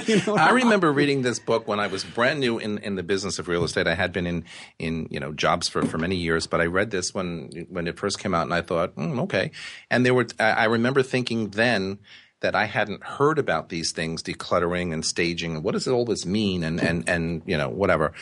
[0.07, 3.03] you know I remember reading this book when I was brand new in, in the
[3.03, 3.87] business of real real estate.
[3.87, 4.45] I had been in
[4.79, 7.99] in you know jobs for for many years, but I read this when when it
[7.99, 9.51] first came out, and I thought, mm, okay.
[9.91, 11.99] And there were I remember thinking then
[12.41, 16.27] that I hadn't heard about these things, decluttering and staging, and what does all this
[16.27, 18.13] mean, and and and you know whatever.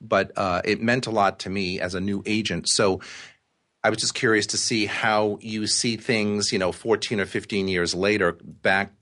[0.00, 2.68] But uh, it meant a lot to me as a new agent.
[2.68, 3.00] So
[3.82, 7.66] I was just curious to see how you see things, you know, 14 or 15
[7.66, 8.92] years later, back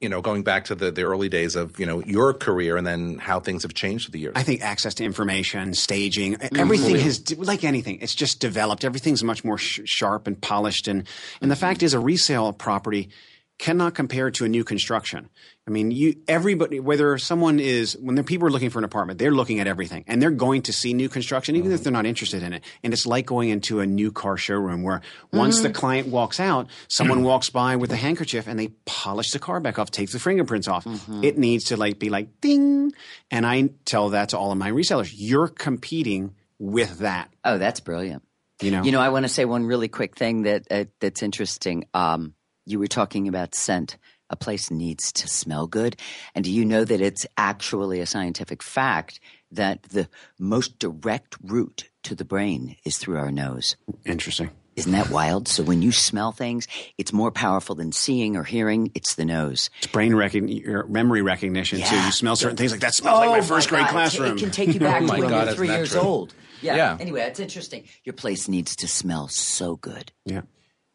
[0.00, 2.86] you know, going back to the, the early days of, you know, your career and
[2.86, 4.32] then how things have changed through the years?
[4.36, 6.56] I think access to information, staging, mm-hmm.
[6.56, 7.04] everything mm-hmm.
[7.04, 8.84] has, like anything, it's just developed.
[8.84, 10.88] Everything's much more sh- sharp and polished.
[10.88, 11.06] And,
[11.40, 11.60] and the mm-hmm.
[11.60, 13.10] fact is, a resale property
[13.58, 15.28] cannot compare to a new construction.
[15.70, 19.20] I mean, you everybody whether someone is when the people are looking for an apartment,
[19.20, 21.76] they're looking at everything and they're going to see new construction even mm-hmm.
[21.76, 22.64] if they're not interested in it.
[22.82, 25.00] And it's like going into a new car showroom where
[25.32, 25.68] once mm-hmm.
[25.68, 29.60] the client walks out, someone walks by with a handkerchief and they polish the car
[29.60, 30.84] back off, takes the fingerprints off.
[30.84, 31.22] Mm-hmm.
[31.22, 32.90] It needs to like be like ding.
[33.30, 35.12] And I tell that to all of my resellers.
[35.14, 37.30] You're competing with that.
[37.44, 38.24] Oh, that's brilliant.
[38.60, 38.82] You know.
[38.82, 41.84] You know, I want to say one really quick thing that uh, that's interesting.
[41.94, 42.34] Um,
[42.66, 43.96] you were talking about scent
[44.30, 45.96] a place needs to smell good.
[46.34, 49.20] And do you know that it's actually a scientific fact
[49.52, 53.76] that the most direct route to the brain is through our nose?
[54.06, 54.50] Interesting.
[54.76, 55.46] Isn't that wild?
[55.48, 56.66] So when you smell things,
[56.96, 58.90] it's more powerful than seeing or hearing.
[58.94, 59.68] It's the nose.
[59.78, 61.86] It's brain recognition, memory recognition yeah.
[61.90, 61.96] too.
[61.96, 63.92] You smell certain things like that smells oh like my oh first my grade God.
[63.92, 64.36] classroom.
[64.38, 66.00] It can take you back oh to when God, you're three years true?
[66.00, 66.34] old.
[66.62, 66.76] Yeah.
[66.76, 66.98] yeah.
[67.00, 67.84] Anyway, it's interesting.
[68.04, 70.12] Your place needs to smell so good.
[70.24, 70.42] Yeah.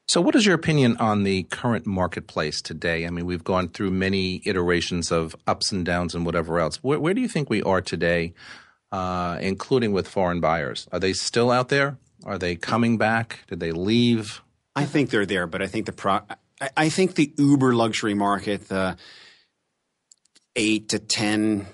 [0.08, 3.08] So, what is your opinion on the current marketplace today?
[3.08, 6.78] I mean, we've gone through many iterations of ups and downs and whatever else.
[6.84, 8.34] Where, where do you think we are today,
[8.92, 10.88] uh, including with foreign buyers?
[10.92, 11.98] Are they still out there?
[12.24, 13.40] Are they coming back?
[13.48, 14.44] Did they leave?
[14.76, 16.22] I think they're there, but I think the pro-
[16.62, 18.98] I, I think the uber luxury market, the
[20.56, 21.66] eight to ten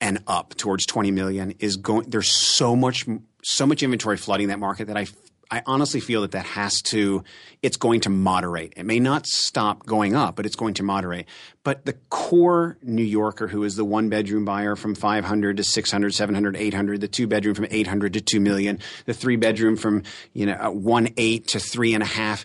[0.00, 2.08] and up towards twenty million, is going.
[2.08, 3.04] There's so much
[3.42, 5.06] so much inventory flooding that market that I
[5.54, 7.22] I honestly feel that that has to,
[7.62, 8.72] it's going to moderate.
[8.76, 11.26] It may not stop going up, but it's going to moderate.
[11.62, 16.12] But the core New Yorker who is the one bedroom buyer from 500 to 600,
[16.14, 20.44] 700, 800, the two bedroom from 800 to 2 million, the three bedroom from, you
[20.46, 22.44] know, uh, 1.8 to 3.5,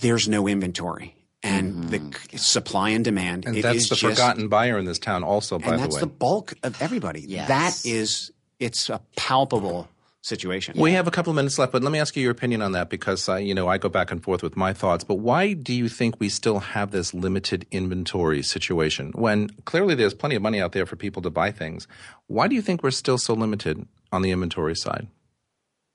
[0.00, 2.10] there's no inventory and mm-hmm.
[2.32, 3.44] the supply and demand.
[3.44, 5.58] And that's the just, forgotten buyer in this town, also.
[5.58, 7.20] By the way, that's the bulk of everybody.
[7.28, 7.48] Yes.
[7.48, 9.90] That is, it's a palpable
[10.22, 10.74] situation.
[10.78, 12.72] We have a couple of minutes left, but let me ask you your opinion on
[12.72, 15.04] that because I, you know, I go back and forth with my thoughts.
[15.04, 20.14] But why do you think we still have this limited inventory situation when clearly there's
[20.14, 21.86] plenty of money out there for people to buy things?
[22.26, 25.08] Why do you think we're still so limited on the inventory side?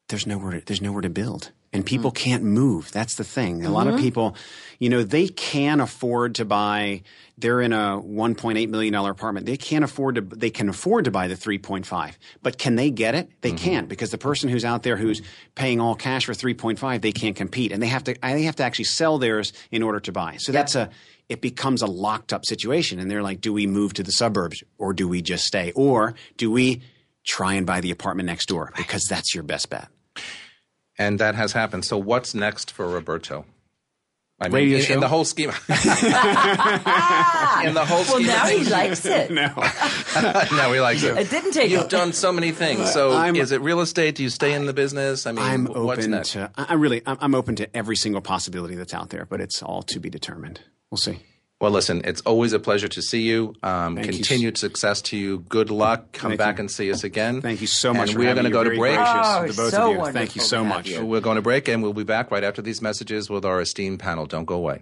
[0.10, 0.62] There's nowhere.
[0.66, 2.92] there's nowhere to build and people mm can't move.
[2.92, 3.62] That's the thing.
[3.62, 3.74] A mm-hmm.
[3.74, 4.04] lot of mm-hmm.
[4.04, 4.36] people,
[4.80, 7.02] you know, they can afford to buy.
[7.40, 9.48] They're in a 1.8 million dollar apartment.
[9.48, 10.22] They can't afford to.
[10.22, 13.30] They can afford to buy the 3.5, but can they get it?
[13.42, 13.58] They mm-hmm.
[13.58, 15.22] can't because the person who's out there who's
[15.56, 18.16] paying all cash for 3.5, they can't compete, and they have to.
[18.22, 20.38] They have to actually sell theirs in order to buy.
[20.38, 20.60] So yeah.
[20.60, 20.90] that's a.
[21.30, 24.62] It becomes a locked up situation, and they're like, do we move to the suburbs
[24.78, 26.84] or do we just stay or do we
[27.26, 29.88] try and buy the apartment next door because that's your best bet
[30.98, 31.86] and that has happened.
[31.86, 33.46] So what's next for Roberto?
[34.40, 34.94] I mean, Radio in, show?
[34.96, 35.62] in the whole scheme, in the
[37.86, 38.28] whole scheme.
[38.28, 39.32] Well, now he likes it.
[39.32, 41.18] now, now he likes it.
[41.18, 41.72] It didn't take.
[41.72, 42.92] You've done so many things.
[42.92, 44.16] So, I'm, is it real estate?
[44.16, 45.26] Do you stay I, in the business?
[45.28, 46.32] I mean, I'm what's next?
[46.34, 46.52] to.
[46.58, 49.82] I really, I'm, I'm open to every single possibility that's out there, but it's all
[49.84, 50.60] to be determined.
[50.92, 51.20] We'll see.
[51.64, 53.56] Well, listen, it's always a pleasure to see you.
[53.64, 54.60] Um, continued you.
[54.60, 55.46] success to you.
[55.48, 56.12] Good luck.
[56.12, 56.64] Come Thank back you.
[56.64, 57.40] and see us again.
[57.42, 58.10] Thank you so much.
[58.10, 58.98] And we're going to go to break.
[59.02, 60.12] Oh, to both so of you.
[60.12, 60.90] Thank you so much.
[60.90, 61.06] You.
[61.06, 64.00] We're going to break, and we'll be back right after these messages with our esteemed
[64.02, 64.26] panel.
[64.26, 64.82] Don't go away.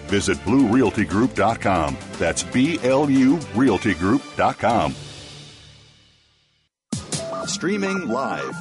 [0.11, 1.97] Visit BlueRealtyGroup.com.
[2.19, 4.93] That's B L U RealtyGroup.com.
[7.47, 8.53] Streaming live,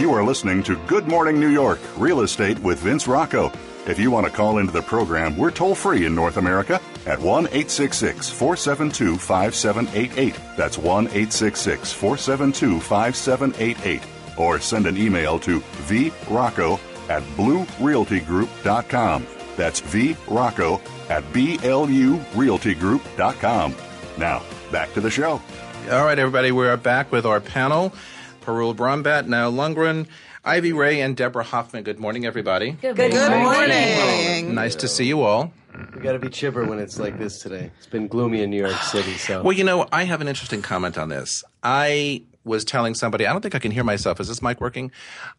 [0.00, 3.50] You are listening to Good Morning New York Real Estate with Vince Rocco.
[3.86, 7.18] If you want to call into the program, we're toll free in North America at
[7.18, 10.36] 1 866 472 5788.
[10.56, 14.02] That's 1 866 472 5788.
[14.38, 19.26] Or send an email to vrocco at bluerealtygroup.com.
[19.56, 21.22] That's vrocco at
[22.40, 23.74] blurealtygroup.com.
[24.16, 24.42] Now,
[24.72, 25.42] back to the show.
[25.90, 27.92] All right, everybody, we are back with our panel.
[28.40, 30.06] Perul Brombat, now Lundgren,
[30.44, 31.84] Ivy Ray and Deborah Hoffman.
[31.84, 32.72] Good morning, everybody.
[32.72, 33.16] Good, morning.
[33.16, 34.54] Good morning.
[34.54, 35.50] Nice to see you all.
[35.94, 37.70] You got to be chipper when it's like this today.
[37.78, 39.14] It's been gloomy in New York City.
[39.14, 41.44] So, well, you know, I have an interesting comment on this.
[41.62, 44.20] I was telling somebody, I don't think I can hear myself.
[44.20, 44.92] Is this mic working?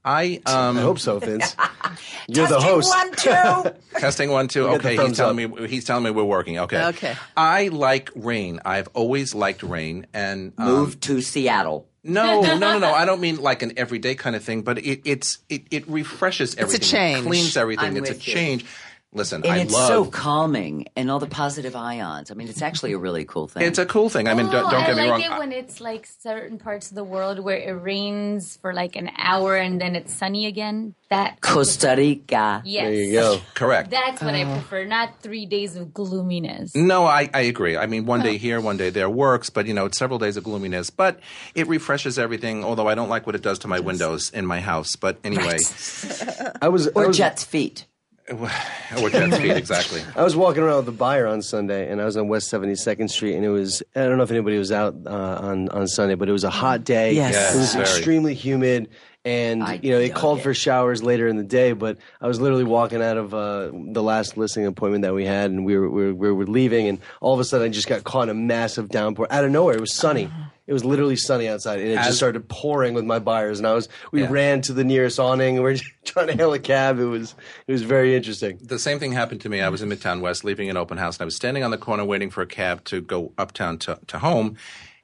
[0.03, 1.55] I, um, I hope so, Vince.
[2.27, 2.89] You're the host.
[2.89, 3.99] One two.
[3.99, 4.67] Testing one two.
[4.69, 5.51] Okay, he's telling up.
[5.59, 6.57] me he's telling me we're working.
[6.57, 6.83] Okay.
[6.83, 7.15] Okay.
[7.37, 8.59] I like rain.
[8.65, 10.07] I've always liked rain.
[10.15, 11.87] And um, moved to Seattle.
[12.07, 12.93] No, no, no, no.
[12.93, 16.53] I don't mean like an everyday kind of thing, but it, it's it, it refreshes
[16.55, 16.77] everything.
[16.81, 17.19] It's a change.
[17.19, 17.85] It cleans everything.
[17.97, 18.61] I'm it's a change.
[18.61, 18.67] You.
[19.15, 22.31] Listen, and I it's love, so calming, and all the positive ions.
[22.31, 23.63] I mean, it's actually a really cool thing.
[23.63, 24.27] It's a cool thing.
[24.27, 25.21] I mean, oh, don't, don't I get like me wrong.
[25.23, 28.73] I like it when it's like certain parts of the world where it rains for
[28.73, 30.95] like an hour and then it's sunny again.
[31.09, 32.61] That Costa Rica.
[32.65, 32.83] Yes.
[32.83, 33.39] There you go.
[33.53, 33.91] Correct.
[33.91, 34.83] That's what uh, I prefer.
[34.83, 36.75] Not three days of gloominess.
[36.75, 37.77] No, I, I agree.
[37.77, 38.23] I mean, one oh.
[38.23, 40.89] day here, one day there works, but you know, it's several days of gloominess.
[40.89, 41.21] But
[41.55, 42.65] it refreshes everything.
[42.65, 44.97] Although I don't like what it does to my windows in my house.
[44.97, 46.53] But anyway, right.
[46.61, 47.85] I was or I was, jet's feet.
[48.27, 50.01] What's that speed exactly?
[50.15, 52.73] I was walking around with the buyer on Sunday, and I was on West Seventy
[52.73, 55.11] Second Street, and it was I don't know if anybody was out uh,
[55.41, 57.13] on on Sunday, but it was a hot day.
[57.13, 57.83] Yes, yes it was very.
[57.83, 58.89] extremely humid.
[59.25, 60.41] And I you know it called it.
[60.41, 64.01] for showers later in the day, but I was literally walking out of uh, the
[64.03, 66.99] last listing appointment that we had, and we were, we were, we were leaving, and
[67.21, 69.75] all of a sudden I just got caught in a massive downpour out of nowhere.
[69.75, 70.49] It was sunny, uh-huh.
[70.67, 73.59] It was literally sunny outside, and it As- just started pouring with my buyers.
[73.59, 74.29] And I was we Yeah.
[74.31, 76.99] ran to the nearest awning, and we are trying to hail a cab.
[76.99, 77.35] It was
[77.67, 78.57] it was very interesting.
[78.61, 79.61] the same thing happened to me.
[79.61, 81.77] I was in Midtown West leaving an open house and I was standing on the
[81.77, 84.57] corner waiting for a cab to go uptown to, to home.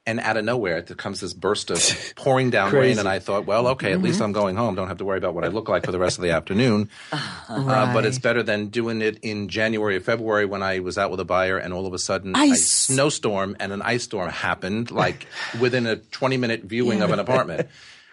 [0.04, 1.78] And out of nowhere, there comes this burst of
[2.16, 2.98] pouring down rain.
[2.98, 3.94] And I thought, well, okay, mm-hmm.
[3.94, 4.24] at least mm-hmm.
[4.26, 4.74] I'm going home.
[4.74, 6.90] Don't have to worry about what I look like for the rest of the afternoon.
[7.12, 7.94] Uh, right.
[7.94, 11.20] but it's better than doing it in January or February when I was out with
[11.20, 12.62] a buyer and all of a sudden ice.
[12.62, 15.28] a snowstorm and an ice storm happened, like
[15.60, 17.68] within a 20 minute viewing of an apartment.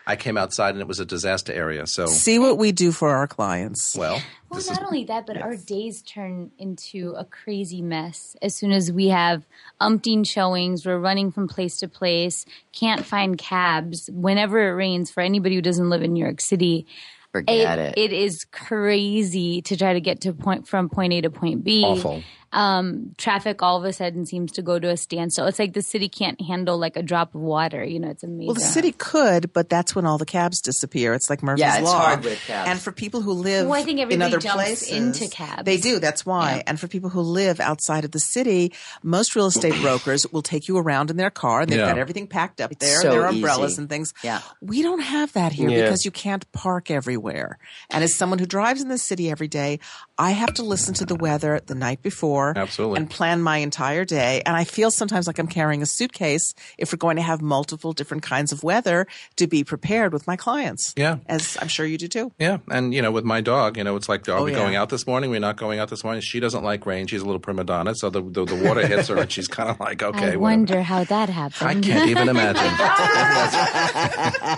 [0.09, 1.87] I came outside and it was a disaster area.
[1.87, 3.95] So see what we do for our clients.
[3.95, 4.15] Well,
[4.51, 5.45] well, not is, only that, but yes.
[5.45, 9.43] our days turn into a crazy mess as soon as we have
[9.83, 10.87] umpteen showings.
[10.87, 14.09] We're running from place to place, can't find cabs.
[14.11, 16.87] Whenever it rains, for anybody who doesn't live in New York City,
[17.33, 17.99] forget it.
[17.99, 21.65] It, it is crazy to try to get to point from point A to point
[21.65, 21.83] B.
[21.85, 25.47] Awful um, traffic all of a sudden seems to go to a standstill.
[25.47, 27.85] It's like the city can't handle like a drop of water.
[27.85, 28.47] You know, it's amazing.
[28.47, 31.13] Well, the city could, but that's when all the cabs disappear.
[31.15, 32.01] It's like Murphy's yeah, it's Law.
[32.01, 32.71] hard with cabs.
[32.71, 35.65] And for people who live well, I think everybody in other jumps places, into cabs.
[35.65, 35.99] They do.
[35.99, 36.57] That's why.
[36.57, 36.63] Yeah.
[36.69, 40.69] And for people who live outside of the city, most real estate brokers will take
[40.69, 41.67] you around in their car.
[41.67, 41.87] They've yeah.
[41.89, 43.83] got everything packed up there, so their umbrellas easy.
[43.83, 44.15] and things.
[44.23, 44.41] Yeah.
[44.63, 47.59] We don't have that here because you can't park everywhere.
[47.91, 49.81] And as someone who drives in the city every day,
[50.21, 52.97] I have to listen to the weather the night before Absolutely.
[52.99, 54.43] and plan my entire day.
[54.45, 57.93] And I feel sometimes like I'm carrying a suitcase if we're going to have multiple
[57.93, 60.93] different kinds of weather to be prepared with my clients.
[60.97, 61.19] Yeah.
[61.27, 62.33] As I'm sure you do too.
[62.37, 62.59] Yeah.
[62.69, 64.59] And, you know, with my dog, you know, it's like, are oh, we yeah.
[64.59, 65.31] going out this morning?
[65.31, 66.21] We're not going out this morning.
[66.21, 67.07] She doesn't like rain.
[67.07, 67.95] She's a little prima donna.
[67.95, 70.19] So the, the, the water hits her and she's kind of like, okay.
[70.19, 70.39] I whatever.
[70.41, 71.69] wonder how that happened.
[71.71, 72.65] I can't even imagine.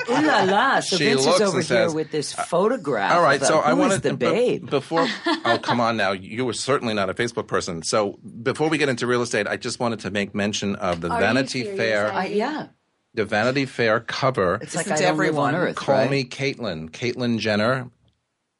[0.09, 0.80] Ooh la la.
[0.80, 3.12] So she Vince is over here says, with this uh, photograph.
[3.12, 3.43] All right.
[3.45, 5.07] So I wanted to, b- before.
[5.55, 6.12] oh, come on now.
[6.12, 7.82] You were certainly not a Facebook person.
[7.82, 11.09] So before we get into real estate, I just wanted to make mention of the
[11.11, 12.26] Are Vanity Fair.
[12.26, 12.68] yeah.
[13.14, 14.59] The Vanity Fair cover.
[14.62, 15.55] It's like it's everyone.
[15.55, 16.11] Earth, Call right?
[16.11, 16.90] me Caitlyn.
[16.90, 17.90] Caitlyn Jenner,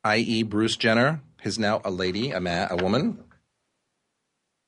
[0.05, 3.23] i.e., Bruce Jenner, is now a lady, a man, a woman.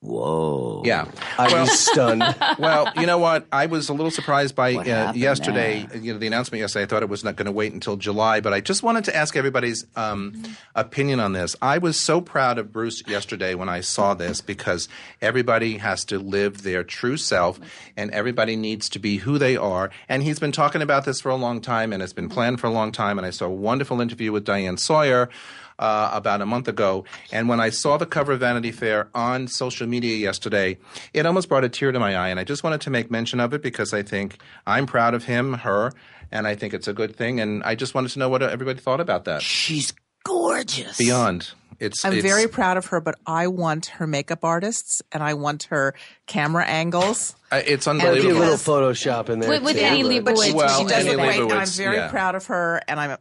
[0.03, 0.82] Whoa.
[0.84, 1.05] Yeah.
[1.38, 2.24] I well, was stunned.
[2.59, 3.46] well, you know what?
[3.53, 6.00] I was a little surprised by uh, yesterday, there?
[6.00, 6.82] you know, the announcement yesterday.
[6.82, 9.14] I thought it was not going to wait until July, but I just wanted to
[9.16, 10.53] ask everybody's um, mm-hmm.
[10.74, 11.55] opinion on this.
[11.62, 14.88] I was so proud of Bruce yesterday when I saw this because
[15.20, 17.61] everybody has to live their true self
[17.96, 19.90] and everybody needs to be who they are.
[20.09, 22.66] And he's been talking about this for a long time and it's been planned for
[22.66, 23.18] a long time.
[23.18, 25.30] And I saw a wonderful interview with Diane Sawyer
[25.78, 27.04] uh, about a month ago.
[27.32, 30.78] And when I saw the cover of Vanity Fair on social media yesterday,
[31.14, 32.28] it almost brought a tear to my eye.
[32.28, 35.24] And I just wanted to make mention of it because I think I'm proud of
[35.24, 35.92] him, her,
[36.30, 37.40] and I think it's a good thing.
[37.40, 39.42] And I just wanted to know what everybody thought about that.
[39.42, 39.92] She's
[40.24, 40.96] gorgeous.
[40.98, 41.50] Beyond.
[41.80, 45.34] It's, I'm it's, very proud of her, but I want her makeup artists and I
[45.34, 45.94] want her
[46.28, 47.34] camera angles.
[47.50, 48.36] It's unbelievable.
[48.38, 50.54] a little Photoshop in there with, with too, Annie Leibovitz.
[50.54, 52.08] Well, she does Annie it right, and I'm very yeah.
[52.08, 53.16] proud of her, and I'm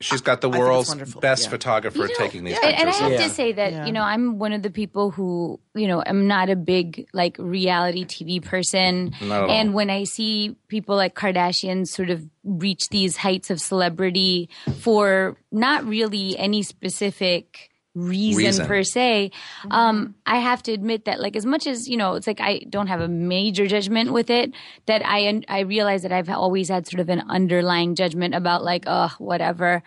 [0.00, 1.50] she's got the I world's best yeah.
[1.50, 2.80] photographer you know, taking these yeah, pictures.
[2.80, 3.22] And I have yeah.
[3.22, 6.48] to say that you know I'm one of the people who you know I'm not
[6.50, 12.24] a big like reality TV person, and when I see people like Kardashians sort of
[12.42, 14.48] reach these heights of celebrity
[14.78, 18.66] for not really any specific reason, reason.
[18.66, 19.30] per se.
[19.30, 19.72] Mm-hmm.
[19.72, 22.60] Um, I have to admit that, like, as much as you know, it's like I
[22.70, 24.52] don't have a major judgment with it.
[24.86, 28.84] That I I realize that I've always had sort of an underlying judgment about like,
[28.86, 29.82] oh, whatever.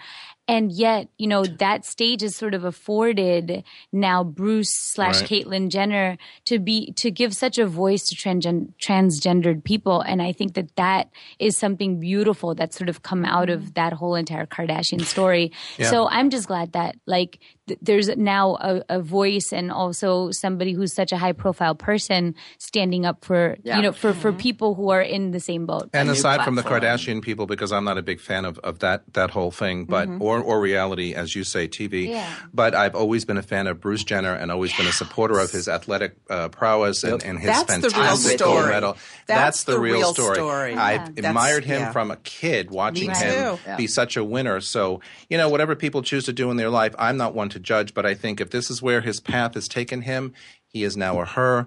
[0.45, 6.17] And yet, you know, that stage is sort of afforded now Bruce slash Caitlyn Jenner
[6.43, 10.01] to be, to give such a voice to transgen- transgendered people.
[10.01, 13.71] And I think that that is something beautiful that's sort of come out of mm-hmm.
[13.75, 15.53] that whole entire Kardashian story.
[15.77, 15.89] Yeah.
[15.89, 17.39] So I'm just glad that like
[17.81, 23.05] there's now a, a, voice and also somebody who's such a high profile person standing
[23.05, 23.77] up for yeah.
[23.77, 24.39] you know for, for mm-hmm.
[24.39, 25.89] people who are in the same boat.
[25.93, 26.45] And aside platform.
[26.45, 29.51] from the Kardashian people, because I'm not a big fan of, of that that whole
[29.51, 30.21] thing, but mm-hmm.
[30.21, 32.09] or or reality as you say TV.
[32.09, 32.29] Yeah.
[32.53, 34.79] But I've always been a fan of Bruce Jenner and always yes.
[34.79, 37.13] been a supporter of his athletic uh, prowess yep.
[37.13, 38.93] and, and, his That's fantastic real medal.
[38.93, 40.35] That's, That's the, the, real, story.
[40.35, 40.71] story.
[40.73, 40.83] Yeah.
[40.83, 44.59] I've That's, admired him from a kid watching him be such a winner.
[44.59, 44.99] So
[45.29, 47.93] you know whatever people choose to do in their life, I'm not one to judge,
[47.93, 50.33] but I think if this is where his path has taken him,
[50.67, 51.65] he is now a her.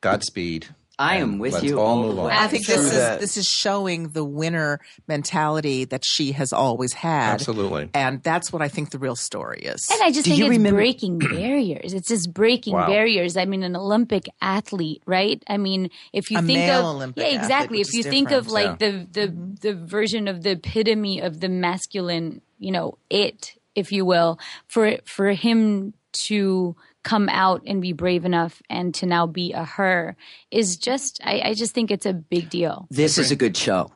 [0.00, 0.66] Godspeed.
[0.96, 1.80] I am with you.
[1.80, 2.30] All move on.
[2.30, 4.78] I think this is this is showing the winner
[5.08, 7.32] mentality that she has always had.
[7.32, 9.88] Absolutely, and that's what I think the real story is.
[9.92, 11.94] And I just Do think it's remember- breaking barriers.
[11.94, 12.86] It's just breaking wow.
[12.86, 13.36] barriers.
[13.36, 15.42] I mean, an Olympic athlete, right?
[15.48, 17.78] I mean, if you a think of Olympic yeah, exactly.
[17.80, 18.90] Athlete, if you think of like yeah.
[18.90, 24.04] the the the version of the epitome of the masculine, you know, it if you
[24.04, 29.52] will, for for him to come out and be brave enough and to now be
[29.52, 30.16] a her
[30.50, 32.86] is just I, I just think it's a big deal.
[32.90, 33.90] This is a good show.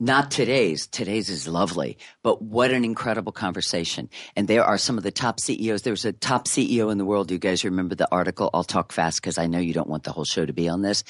[0.00, 0.88] Not today's.
[0.88, 4.10] Today's is lovely, but what an incredible conversation.
[4.34, 5.82] And there are some of the top CEOs.
[5.82, 7.30] There's a top CEO in the world.
[7.30, 8.50] You guys remember the article?
[8.52, 10.82] I'll talk fast because I know you don't want the whole show to be on
[10.82, 11.04] this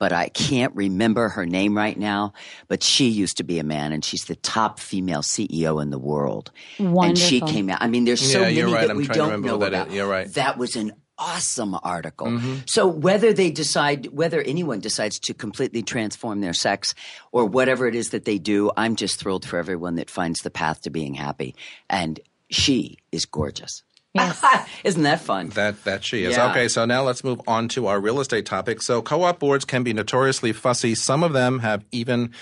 [0.00, 2.32] but I can't remember her name right now.
[2.66, 5.98] But she used to be a man, and she's the top female CEO in the
[5.98, 6.50] world.
[6.80, 7.02] Wonderful.
[7.04, 7.78] And she came out.
[7.80, 8.80] I mean, there's so yeah, many right.
[8.80, 9.88] that I'm we don't know about.
[9.88, 9.94] Is.
[9.94, 10.26] You're right.
[10.34, 12.28] That was an awesome article.
[12.28, 12.54] Mm-hmm.
[12.66, 16.94] So whether they decide, whether anyone decides to completely transform their sex
[17.30, 20.50] or whatever it is that they do, I'm just thrilled for everyone that finds the
[20.50, 21.54] path to being happy.
[21.90, 23.82] And she is gorgeous.
[24.14, 24.44] Yes.
[24.84, 25.50] Isn't that fun?
[25.50, 26.36] That that she is.
[26.36, 26.50] Yeah.
[26.50, 28.82] Okay, so now let's move on to our real estate topic.
[28.82, 30.94] So co-op boards can be notoriously fussy.
[30.96, 32.32] Some of them have even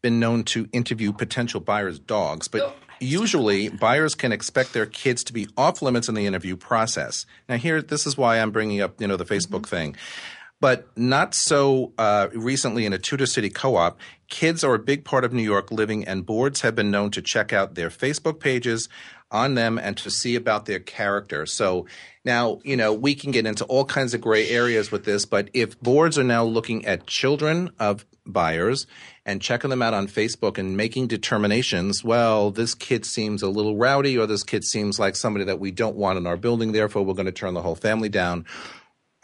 [0.00, 5.22] been known to interview potential buyers' dogs, but oh, usually buyers can expect their kids
[5.24, 7.24] to be off limits in the interview process.
[7.48, 9.76] Now here this is why I'm bringing up, you know, the Facebook mm-hmm.
[9.76, 9.96] thing.
[10.60, 13.98] But not so uh, recently in a Tudor City co op,
[14.28, 17.22] kids are a big part of New York living, and boards have been known to
[17.22, 18.88] check out their Facebook pages
[19.32, 21.46] on them and to see about their character.
[21.46, 21.86] So
[22.24, 25.48] now, you know, we can get into all kinds of gray areas with this, but
[25.54, 28.86] if boards are now looking at children of buyers
[29.24, 33.76] and checking them out on Facebook and making determinations, well, this kid seems a little
[33.76, 37.02] rowdy or this kid seems like somebody that we don't want in our building, therefore
[37.04, 38.44] we're going to turn the whole family down.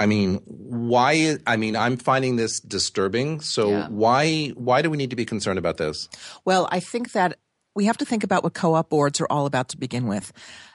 [0.00, 1.38] I mean, why?
[1.44, 3.40] I mean, I'm finding this disturbing.
[3.40, 3.88] So yeah.
[3.88, 6.08] why why do we need to be concerned about this?
[6.44, 7.36] Well, I think that
[7.78, 10.32] we have to think about what co-op boards are all about to begin with.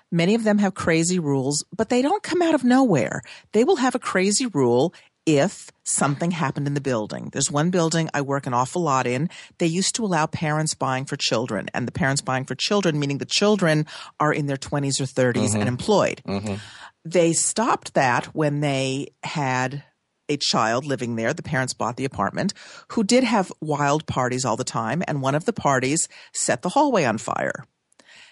[0.10, 3.22] Many of them have crazy rules, but they don't come out of nowhere.
[3.52, 4.94] They will have a crazy rule
[5.26, 7.28] if something happened in the building.
[7.34, 9.30] There's one building I work an awful lot in.
[9.58, 13.18] They used to allow parents buying for children, and the parents buying for children, meaning
[13.18, 13.86] the children
[14.22, 15.60] are in their 20s or 30s mm-hmm.
[15.60, 16.22] and employed.
[16.26, 16.56] Mm-hmm.
[17.04, 19.84] They stopped that when they had
[20.30, 21.34] a child living there.
[21.34, 22.54] The parents bought the apartment
[22.90, 25.04] who did have wild parties all the time.
[25.08, 27.66] And one of the parties set the hallway on fire.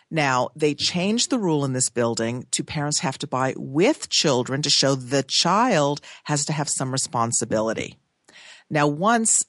[0.10, 4.62] Now they changed the rule in this building to parents have to buy with children
[4.62, 7.98] to show the child has to have some responsibility.
[8.70, 9.46] Now, once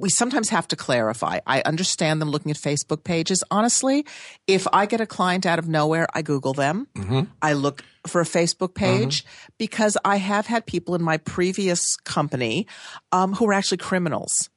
[0.00, 1.40] we sometimes have to clarify.
[1.46, 3.42] I understand them looking at Facebook pages.
[3.50, 4.04] Honestly,
[4.46, 6.86] if I get a client out of nowhere, I Google them.
[6.94, 7.22] Mm-hmm.
[7.42, 8.84] I look for a Facebook mm-hmm.
[9.02, 9.46] page mm-hmm.
[9.58, 12.66] because I have had people in my previous company
[13.12, 14.50] um, who were actually criminals,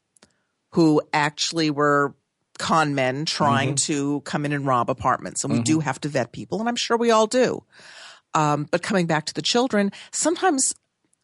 [0.71, 2.13] who actually were
[2.57, 3.93] con men trying mm-hmm.
[3.93, 5.43] to come in and rob apartments.
[5.43, 5.85] And we do mm-hmm.
[5.85, 7.63] have to vet people, and I'm sure we all do.
[8.33, 10.73] Um, but coming back to the children, sometimes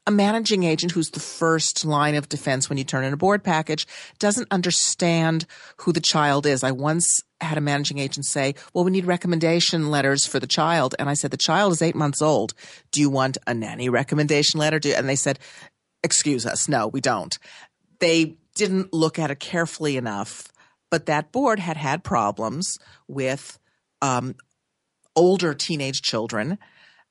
[0.08, 3.44] a managing agent who's the first line of defense when you turn in a board
[3.44, 3.88] package
[4.20, 5.46] doesn't understand
[5.82, 6.64] who the child is.
[6.64, 10.94] I once had a managing agent say, Well, we need recommendation letters for the child.
[11.00, 12.54] And I said, The child is eight months old.
[12.92, 14.80] Do you want a nanny recommendation letter?
[14.80, 15.40] Do and they said,
[16.04, 17.38] Excuse us, no, we don't.
[18.00, 20.48] They didn't look at it carefully enough,
[20.92, 22.78] but that board had had problems
[23.08, 23.58] with
[24.04, 24.36] um,
[25.16, 26.58] older teenage children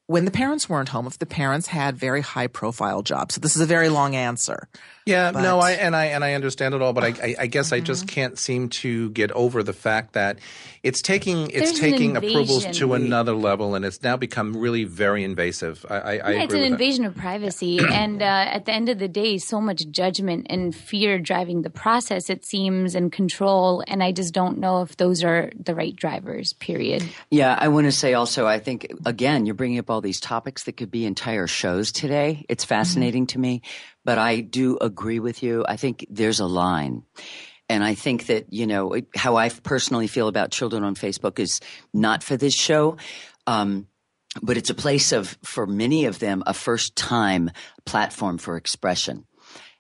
[0.07, 3.35] when the parents weren't home if the parents had very high profile jobs.
[3.35, 4.69] So this is a very long answer.
[5.07, 7.47] Yeah, but, no, I and I and I understand it all, but I, I, I
[7.47, 7.75] guess mm-hmm.
[7.75, 8.15] I just mm-hmm.
[8.15, 10.39] can't seem to get over the fact that
[10.83, 15.23] it's taking it's There's taking approvals to another level, and it's now become really very
[15.23, 15.85] invasive.
[15.91, 17.11] I, I, yeah, I it's an invasion that.
[17.11, 21.19] of privacy, and uh, at the end of the day, so much judgment and fear
[21.19, 22.31] driving the process.
[22.31, 26.55] It seems and control, and I just don't know if those are the right drivers.
[26.55, 27.05] Period.
[27.31, 30.65] Yeah, I want to say also, I think again, you're bringing up all these topics
[30.65, 32.47] that could be entire shows today.
[32.49, 32.69] It's mm-hmm.
[32.71, 33.35] fascinating mm-hmm.
[33.35, 33.63] to me
[34.05, 35.65] but I do agree with you.
[35.67, 37.03] I think there's a line.
[37.69, 41.61] And I think that, you know, how I personally feel about children on Facebook is
[41.95, 42.99] not for this show.
[43.47, 43.87] Um,
[44.43, 47.51] but it's a place of, for many of them, a first time
[47.87, 49.27] platform for expression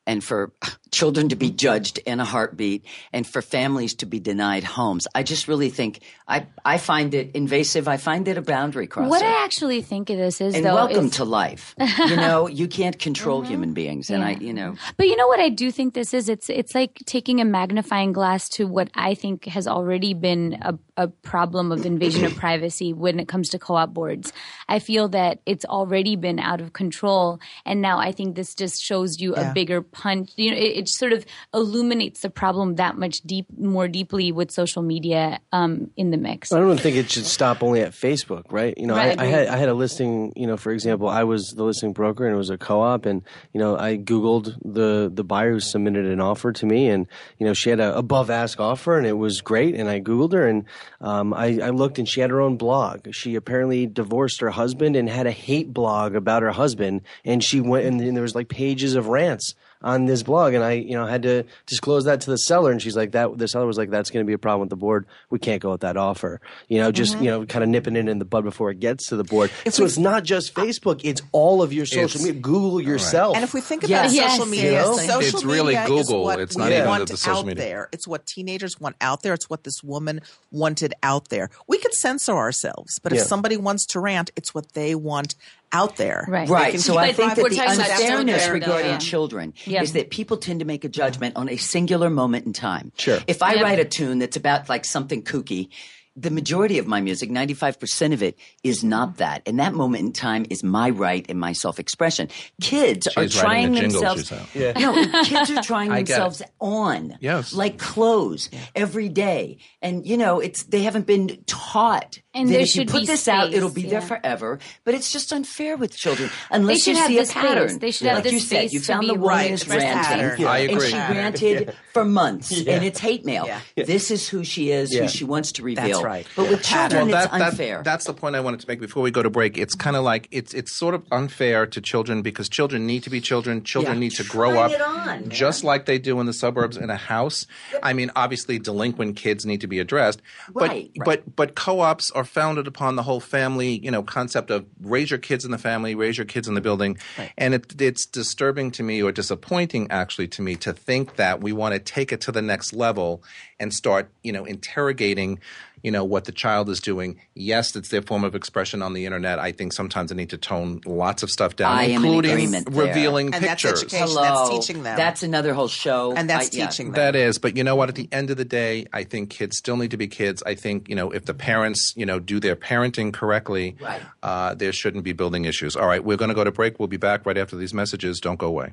[0.06, 0.52] and for
[0.94, 5.06] children to be judged in a heartbeat and for families to be denied homes.
[5.14, 7.88] I just really think I, I find it invasive.
[7.88, 9.10] I find it a boundary crosser.
[9.10, 11.74] What I actually think of this is and though, welcome is- to life.
[11.98, 13.50] you know, you can't control mm-hmm.
[13.52, 14.28] human beings, and yeah.
[14.28, 14.76] I, you know.
[14.96, 16.28] But you know what I do think this is?
[16.28, 20.78] It's it's like taking a magnifying glass to what I think has already been a,
[20.96, 24.32] a problem of invasion of privacy when it comes to co-op boards.
[24.68, 28.80] I feel that it's already been out of control, and now I think this just
[28.80, 29.50] shows you yeah.
[29.50, 30.30] a bigger punch.
[30.36, 34.82] You know, it, sort of illuminates the problem that much deep more deeply with social
[34.82, 36.52] media um, in the mix.
[36.52, 38.74] I don't think it should stop only at Facebook, right?
[38.76, 39.18] You know, right.
[39.18, 40.32] I, I, had I had a listing.
[40.36, 43.22] You know, for example, I was the listing broker and it was a co-op, and
[43.52, 47.06] you know, I googled the the buyer who submitted an offer to me, and
[47.38, 50.32] you know, she had a above ask offer, and it was great, and I googled
[50.32, 50.64] her, and
[51.00, 53.08] um, I, I looked, and she had her own blog.
[53.12, 57.60] She apparently divorced her husband and had a hate blog about her husband, and she
[57.60, 60.92] went, and, and there was like pages of rants on this blog, and I, you
[60.94, 63.76] know, had to disclose that to the seller, and she's like, that the seller was
[63.76, 65.06] like, that's going to be a problem with the board.
[65.30, 66.40] We can't go with that offer.
[66.68, 67.24] You know, just mm-hmm.
[67.24, 69.50] you know, kind of nipping it in the bud before it gets to the board.
[69.66, 72.40] If so we, it's not just Facebook; it's all of your social media.
[72.40, 73.34] Google yourself.
[73.34, 73.40] Right.
[73.42, 74.32] And if we think about yes.
[74.32, 74.84] social media, yes.
[74.84, 75.20] you know?
[75.20, 76.30] social it's media really Google.
[76.30, 77.62] it's not even the social out media.
[77.62, 77.88] there.
[77.92, 79.34] It's what teenagers want out there.
[79.34, 80.20] It's what this woman
[80.50, 81.50] wanted out there.
[81.66, 85.34] We can censor ourselves, but if somebody wants to rant, it's what they want
[85.74, 86.24] out there.
[86.28, 86.48] Right.
[86.48, 86.80] Right.
[86.80, 88.98] So I think that the unfairness regarding yeah.
[88.98, 89.82] children yeah.
[89.82, 92.92] is that people tend to make a judgment on a singular moment in time.
[92.96, 93.18] Sure.
[93.26, 95.68] If I write a tune that's about like something kooky,
[96.16, 99.16] the majority of my music, 95% of it, is not mm-hmm.
[99.18, 99.42] that.
[99.46, 102.28] And that moment in time is my right and my self expression.
[102.60, 104.32] Kids She's are trying themselves.
[104.54, 104.72] Yeah.
[104.78, 104.94] No,
[105.24, 107.16] kids are trying themselves on.
[107.20, 107.52] Yes.
[107.52, 109.58] Like clothes every day.
[109.82, 112.20] And, you know, it's they haven't been taught.
[112.36, 113.90] And that if you put this space, out, it'll be yeah.
[113.90, 114.58] there forever.
[114.84, 117.68] But it's just unfair with children unless you see a pattern.
[117.68, 117.78] Space.
[117.80, 120.44] They should like have you said, you found the woman is ranting.
[120.46, 120.74] I agree.
[120.74, 123.48] And she ranted for months, and it's hate mail.
[123.76, 126.26] This is who she is, who she wants to reveal right.
[126.36, 126.50] But yeah.
[126.50, 127.76] with children, well, that, it's unfair.
[127.78, 129.58] That, that's the point I wanted to make before we go to break.
[129.58, 133.10] It's kind of like it's it's sort of unfair to children because children need to
[133.10, 133.62] be children.
[133.64, 134.00] Children yeah.
[134.00, 137.46] need to grow up, on, just like they do in the suburbs in a house.
[137.82, 140.90] I mean, obviously, delinquent kids need to be addressed, but right.
[141.04, 145.18] but but co-ops are founded upon the whole family, you know, concept of raise your
[145.18, 147.32] kids in the family, raise your kids in the building, right.
[147.38, 151.52] and it, it's disturbing to me or disappointing actually to me to think that we
[151.52, 153.22] want to take it to the next level
[153.58, 155.38] and start, you know, interrogating
[155.84, 157.20] you know what the child is doing.
[157.34, 159.38] Yes, it's their form of expression on the internet.
[159.38, 163.30] I think sometimes I need to tone lots of stuff down, I including in revealing
[163.30, 163.40] there.
[163.40, 163.82] pictures.
[163.82, 164.22] And that's Hello.
[164.22, 164.96] That's teaching them.
[164.96, 166.14] That's another whole show.
[166.14, 166.92] And that's I, teaching yeah.
[166.94, 167.12] them.
[167.12, 167.38] That is.
[167.38, 167.90] But you know what?
[167.90, 170.42] At the end of the day, I think kids still need to be kids.
[170.46, 174.00] I think you know if the parents you know do their parenting correctly, right.
[174.22, 175.76] uh, there shouldn't be building issues.
[175.76, 176.78] All right, we're going to go to break.
[176.80, 178.20] We'll be back right after these messages.
[178.20, 178.72] Don't go away.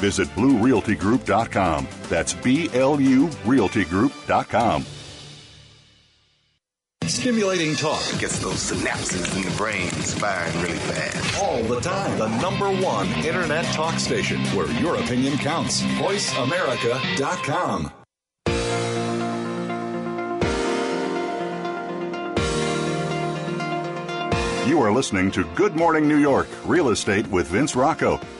[0.00, 1.86] visit BlueRealtyGroup.com.
[2.08, 4.86] That's B L U RealtyGroup.com.
[7.04, 11.42] Stimulating talk it gets those synapses in the brain firing really fast.
[11.42, 12.16] All the time.
[12.18, 15.82] The number one internet talk station where your opinion counts.
[15.82, 17.92] VoiceAmerica.com.
[24.68, 28.20] You are listening to Good Morning New York Real Estate with Vince Rocco.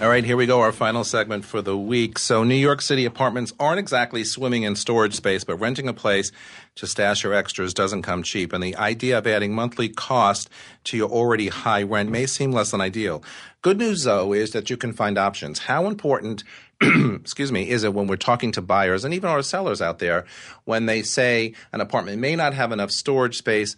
[0.00, 2.18] All right, here we go, our final segment for the week.
[2.20, 6.30] So, New York City apartments aren't exactly swimming in storage space, but renting a place
[6.76, 8.52] to stash your extras doesn't come cheap.
[8.52, 10.48] And the idea of adding monthly cost
[10.84, 13.24] to your already high rent may seem less than ideal.
[13.60, 15.58] Good news, though, is that you can find options.
[15.58, 16.44] How important,
[16.80, 20.26] excuse me, is it when we're talking to buyers and even our sellers out there
[20.62, 23.74] when they say an apartment may not have enough storage space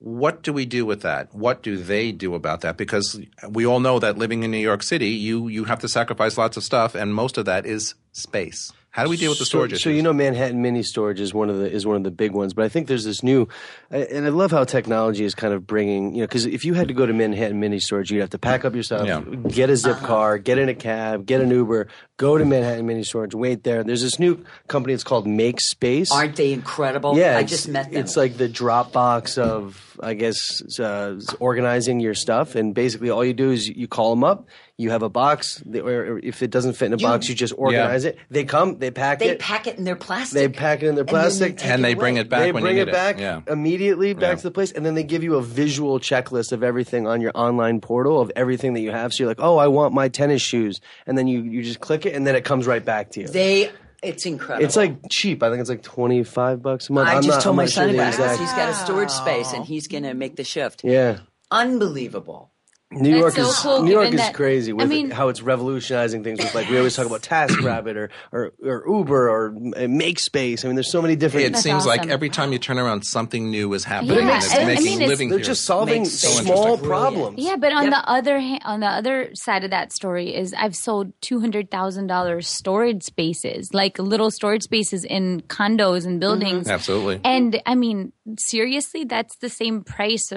[0.00, 1.34] what do we do with that?
[1.34, 2.76] What do they do about that?
[2.76, 6.38] Because we all know that living in New York City, you you have to sacrifice
[6.38, 8.72] lots of stuff, and most of that is space.
[8.90, 9.72] How do we deal with the storage?
[9.72, 12.10] So, so you know, Manhattan Mini Storage is one of the is one of the
[12.10, 12.54] big ones.
[12.54, 13.46] But I think there's this new,
[13.90, 16.88] and I love how technology is kind of bringing you know because if you had
[16.88, 19.20] to go to Manhattan Mini Storage, you'd have to pack up yourself, yeah.
[19.50, 23.02] get a zip car, get in a cab, get an Uber, go to Manhattan Mini
[23.04, 23.84] Storage, wait there.
[23.84, 24.94] There's this new company.
[24.94, 26.10] It's called MakeSpace.
[26.10, 27.16] Aren't they incredible?
[27.18, 28.00] Yeah, I just met them.
[28.00, 33.34] It's like the Dropbox of I guess uh, organizing your stuff, and basically all you
[33.34, 34.48] do is you call them up
[34.80, 37.52] you have a box, or if it doesn't fit in a you, box, you just
[37.58, 38.10] organize yeah.
[38.10, 38.18] it.
[38.30, 39.30] They come, they pack they it.
[39.30, 40.34] They pack it in their plastic.
[40.34, 42.42] They pack it in their plastic, and they, bring it back.
[42.42, 43.40] They bring it back Yeah.
[43.48, 44.34] immediately back yeah.
[44.36, 47.32] to the place, and then they give you a visual checklist of everything on your
[47.34, 49.12] online portal of everything that you have.
[49.12, 52.06] So you're like, oh, I want my tennis shoes, and then you you just click
[52.06, 53.26] it, and then it comes right back to you.
[53.26, 54.64] They it's incredible.
[54.64, 55.42] It's like cheap.
[55.42, 57.08] I think it's like twenty five bucks a month.
[57.08, 58.38] I I'm just not, told I'm my son about this.
[58.38, 60.84] He's got a storage space, and he's going to make the shift.
[60.84, 61.18] Yeah,
[61.50, 62.52] unbelievable.
[62.90, 65.42] New York so is cool, New York is that, crazy with I mean, how it's
[65.42, 66.38] revolutionizing things.
[66.38, 70.64] With like we always talk about TaskRabbit or, or or Uber or MakeSpace.
[70.64, 71.54] I mean, there's so many different.
[71.54, 71.88] It seems awesome.
[71.90, 74.14] like every time you turn around, something new is happening.
[74.14, 74.20] Yeah.
[74.20, 77.38] But it makes, and it's I mean, it's, they're just solving so small problems.
[77.38, 77.92] Yeah, but on yep.
[77.92, 81.70] the other hand, on the other side of that story is I've sold two hundred
[81.70, 86.62] thousand dollars storage spaces, like little storage spaces in condos and buildings.
[86.68, 86.72] Mm-hmm.
[86.72, 87.20] Absolutely.
[87.22, 90.32] And I mean, seriously, that's the same price,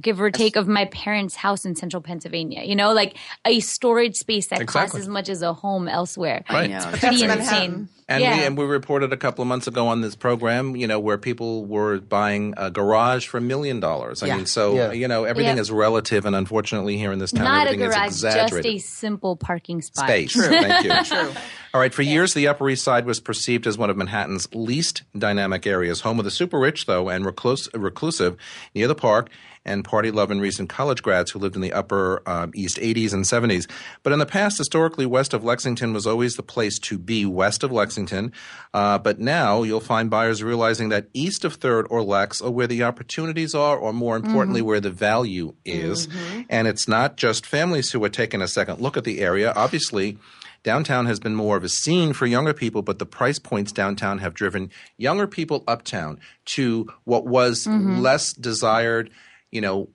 [0.00, 2.62] give or take, of my parents' house in central Pennsylvania.
[2.64, 4.90] You know, like a storage space that exactly.
[4.90, 6.44] costs as much as a home elsewhere.
[6.50, 6.70] Right.
[6.70, 7.88] It's pretty that's insane.
[8.10, 8.36] And yeah.
[8.38, 11.16] we and we reported a couple of months ago on this program, you know, where
[11.16, 14.20] people were buying a garage for a million dollars.
[14.20, 14.36] I yeah.
[14.36, 14.90] mean, so yeah.
[14.90, 18.08] you know, everything is relative, and unfortunately, here in this town, not everything a garage,
[18.10, 18.72] is exaggerated.
[18.72, 20.06] Just a simple parking spot.
[20.08, 20.32] Space.
[20.32, 20.42] True.
[20.48, 21.04] Thank you.
[21.04, 21.30] True.
[21.72, 21.94] All right.
[21.94, 26.00] For years, the Upper East Side was perceived as one of Manhattan's least dynamic areas.
[26.00, 28.36] Home of the super rich, though, and reclusive
[28.74, 29.30] near the park
[29.64, 33.24] and party love recent college grads who lived in the upper um, East 80s and
[33.24, 33.68] 70s.
[34.02, 37.64] But in the past, historically, west of Lexington was always the place to be west
[37.64, 38.32] of Lexington.
[38.72, 42.68] Uh, but now you'll find buyers realizing that east of 3rd or Lex are where
[42.68, 44.68] the opportunities are, or more importantly, mm-hmm.
[44.68, 46.06] where the value is.
[46.06, 46.40] Mm-hmm.
[46.48, 49.52] And it's not just families who are taking a second look at the area.
[49.56, 50.16] Obviously,
[50.62, 54.18] Downtown has been more of a scene for younger people, but the price points downtown
[54.18, 56.20] have driven younger people uptown
[56.54, 58.00] to what was mm-hmm.
[58.00, 59.08] less desired
[59.50, 59.88] you know,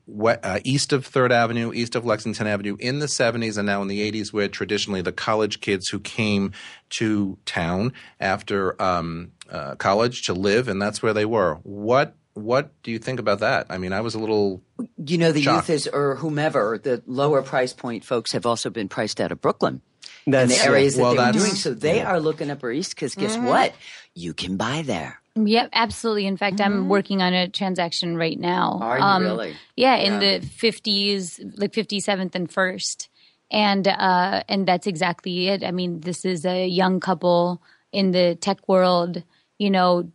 [0.43, 3.87] uh, east of Third Avenue, east of Lexington Avenue in the 70s and now in
[3.87, 6.51] the 80s, where traditionally the college kids who came
[6.91, 11.55] to town after um, uh, college to live, and that's where they were.
[11.63, 13.67] What what do you think about that?
[13.69, 14.61] I mean, I was a little.
[14.97, 15.69] You know, the shocked.
[15.69, 19.39] youth is, or whomever, the lower price point folks have also been priced out of
[19.39, 19.81] Brooklyn.
[20.27, 21.53] That's and the areas that well, they're doing.
[21.53, 22.09] So they yeah.
[22.11, 23.45] are looking Upper East because guess mm-hmm.
[23.45, 23.73] what?
[24.15, 25.21] You can buy there.
[25.35, 26.27] Yep, absolutely.
[26.27, 26.71] In fact, mm-hmm.
[26.73, 28.79] I'm working on a transaction right now.
[28.81, 29.49] Are you um, really?
[29.75, 33.07] Yeah, yeah, in the 50s, like 57th and 1st.
[33.51, 35.63] And uh and that's exactly it.
[35.63, 37.61] I mean, this is a young couple
[37.91, 39.21] in the tech world,
[39.59, 40.11] you know,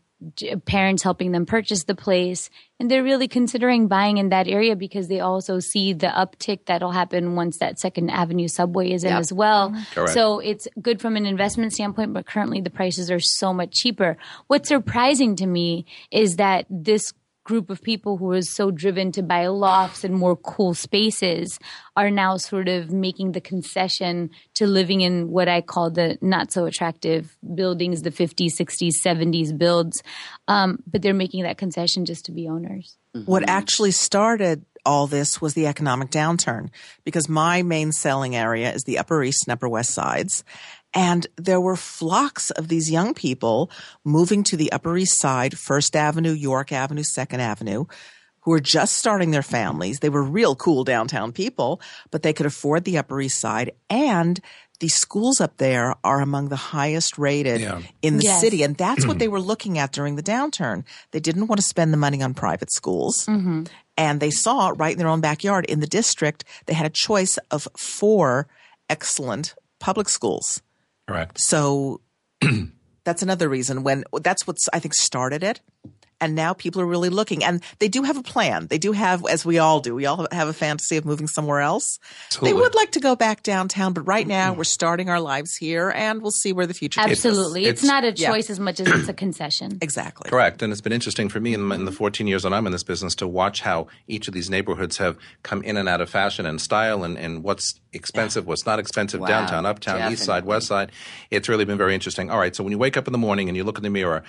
[0.66, 5.08] parents helping them purchase the place and they're really considering buying in that area because
[5.08, 9.12] they also see the uptick that'll happen once that second avenue subway is yep.
[9.12, 9.82] in as well mm-hmm.
[9.94, 10.12] Correct.
[10.12, 14.16] so it's good from an investment standpoint but currently the prices are so much cheaper
[14.46, 17.12] what's surprising to me is that this
[17.50, 21.58] group of people who was so driven to buy lofts and more cool spaces
[21.96, 26.52] are now sort of making the concession to living in what I call the not
[26.52, 30.00] so attractive buildings, the 50s, 60s, 70s builds.
[30.46, 32.96] Um, but they're making that concession just to be owners.
[33.16, 33.28] Mm-hmm.
[33.28, 36.68] What actually started all this was the economic downturn
[37.04, 40.44] because my main selling area is the Upper East and Upper West Sides.
[40.94, 43.70] And there were flocks of these young people
[44.04, 47.84] moving to the Upper East Side, First Avenue, York Avenue, Second Avenue,
[48.40, 50.00] who were just starting their families.
[50.00, 51.80] They were real cool downtown people,
[52.10, 53.72] but they could afford the Upper East Side.
[53.88, 54.40] And
[54.80, 57.82] the schools up there are among the highest rated yeah.
[58.02, 58.40] in the yes.
[58.40, 58.62] city.
[58.64, 60.84] And that's what they were looking at during the downturn.
[61.12, 63.26] They didn't want to spend the money on private schools.
[63.26, 63.64] Mm-hmm.
[63.96, 67.36] And they saw right in their own backyard in the district, they had a choice
[67.50, 68.48] of four
[68.88, 70.62] excellent public schools.
[71.10, 71.38] Correct.
[71.40, 72.00] So
[73.02, 75.60] that's another reason when that's what I think started it.
[76.20, 78.66] And now people are really looking and they do have a plan.
[78.66, 81.60] They do have, as we all do, we all have a fantasy of moving somewhere
[81.60, 81.98] else.
[82.30, 82.50] Totally.
[82.52, 84.58] They would like to go back downtown, but right now mm-hmm.
[84.58, 87.64] we're starting our lives here and we'll see where the future takes Absolutely.
[87.64, 88.52] It's, it's, not a choice yeah.
[88.52, 89.78] as much as it's a concession.
[89.90, 90.30] Exactly.
[90.30, 90.62] Correct.
[90.62, 92.82] And it's been interesting for me in, in the 14 years that I'm in this
[92.82, 96.44] business to watch how each of these neighborhoods have come in and out of fashion
[96.46, 99.26] and style and, and what's expensive, what's not expensive, wow.
[99.28, 100.12] downtown, uptown, Definitely.
[100.14, 100.92] east side, west side.
[101.30, 102.30] It's really been very interesting.
[102.30, 103.90] All right, so when you wake up in the morning and you look in the
[103.90, 104.22] mirror,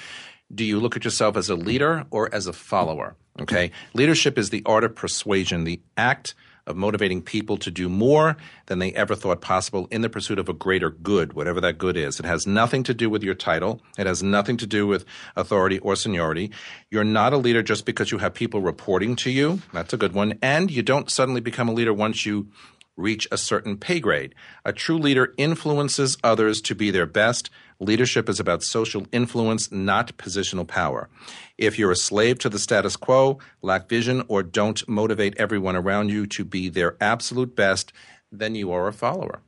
[0.53, 3.15] do you look at yourself as a leader or as a follower?
[3.39, 3.71] Okay.
[3.93, 6.35] Leadership is the art of persuasion, the act
[6.67, 8.37] of motivating people to do more
[8.67, 11.97] than they ever thought possible in the pursuit of a greater good, whatever that good
[11.97, 12.19] is.
[12.19, 13.81] It has nothing to do with your title.
[13.97, 15.03] It has nothing to do with
[15.35, 16.51] authority or seniority.
[16.91, 19.59] You're not a leader just because you have people reporting to you.
[19.73, 20.37] That's a good one.
[20.41, 22.49] And you don't suddenly become a leader once you
[22.95, 24.35] reach a certain pay grade.
[24.63, 27.49] A true leader influences others to be their best
[27.81, 31.09] Leadership is about social influence, not positional power.
[31.57, 36.09] If you're a slave to the status quo, lack vision, or don't motivate everyone around
[36.11, 37.91] you to be their absolute best,
[38.31, 39.41] then you are a follower.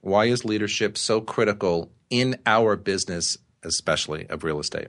[0.00, 4.88] Why is leadership so critical in our business, especially of real estate?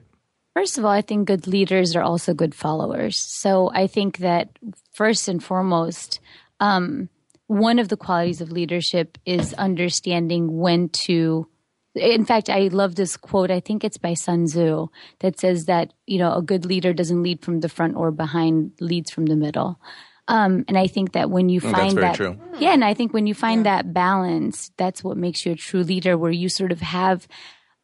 [0.54, 3.20] First of all, I think good leaders are also good followers.
[3.20, 4.48] So I think that
[4.94, 6.20] first and foremost,
[6.58, 7.10] um,
[7.48, 11.48] one of the qualities of leadership is understanding when to
[11.94, 13.50] in fact, I love this quote.
[13.50, 14.88] I think it's by Sun Tzu
[15.20, 18.72] that says that, you know, a good leader doesn't lead from the front or behind,
[18.80, 19.80] leads from the middle.
[20.28, 22.38] Um, and I think that when you oh, find that, true.
[22.58, 23.76] yeah, and I think when you find yeah.
[23.78, 27.26] that balance, that's what makes you a true leader, where you sort of have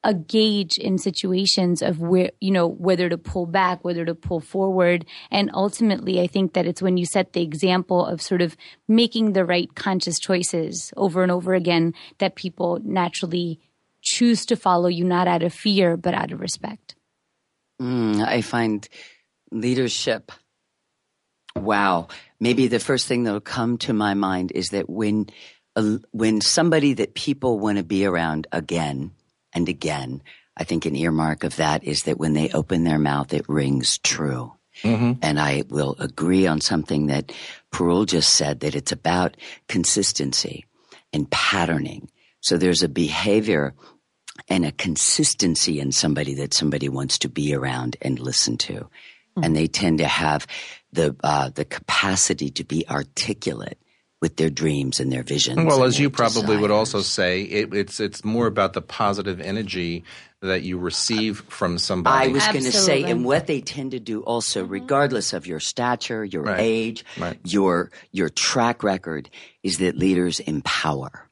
[0.07, 4.41] a gauge in situations of where, you know, whether to pull back, whether to pull
[4.41, 5.07] forward.
[5.31, 8.55] And ultimately, I think that it's when you set the example of sort of
[8.87, 13.59] making the right conscious choices over and over again that people naturally
[14.05, 16.95] choose to follow you not out of fear but out of respect
[17.81, 18.89] mm, i find
[19.51, 20.31] leadership
[21.57, 22.07] wow
[22.39, 25.27] maybe the first thing that'll come to my mind is that when
[25.77, 29.11] uh, when somebody that people want to be around again
[29.55, 30.23] and again
[30.57, 33.99] i think an earmark of that is that when they open their mouth it rings
[33.99, 34.53] true
[34.83, 35.21] Mm-hmm.
[35.23, 37.31] And I will agree on something that
[37.73, 39.37] Perul just said that it's about
[39.69, 40.65] consistency
[41.13, 42.11] and patterning.
[42.41, 43.73] So there's a behavior
[44.49, 48.75] and a consistency in somebody that somebody wants to be around and listen to.
[48.75, 49.43] Mm-hmm.
[49.45, 50.47] And they tend to have
[50.93, 53.79] the uh, the capacity to be articulate
[54.23, 55.63] with their dreams and their visions.
[55.65, 56.61] Well, as you probably desires.
[56.63, 60.05] would also say, it, it's it's more about the positive energy
[60.41, 62.29] that you receive from somebody.
[62.29, 64.73] I was going to say, and what they tend to do also, mm-hmm.
[64.73, 66.61] regardless of your stature, your right.
[66.61, 67.41] age, right.
[67.43, 69.31] your your track record,
[69.65, 71.29] is that leaders empower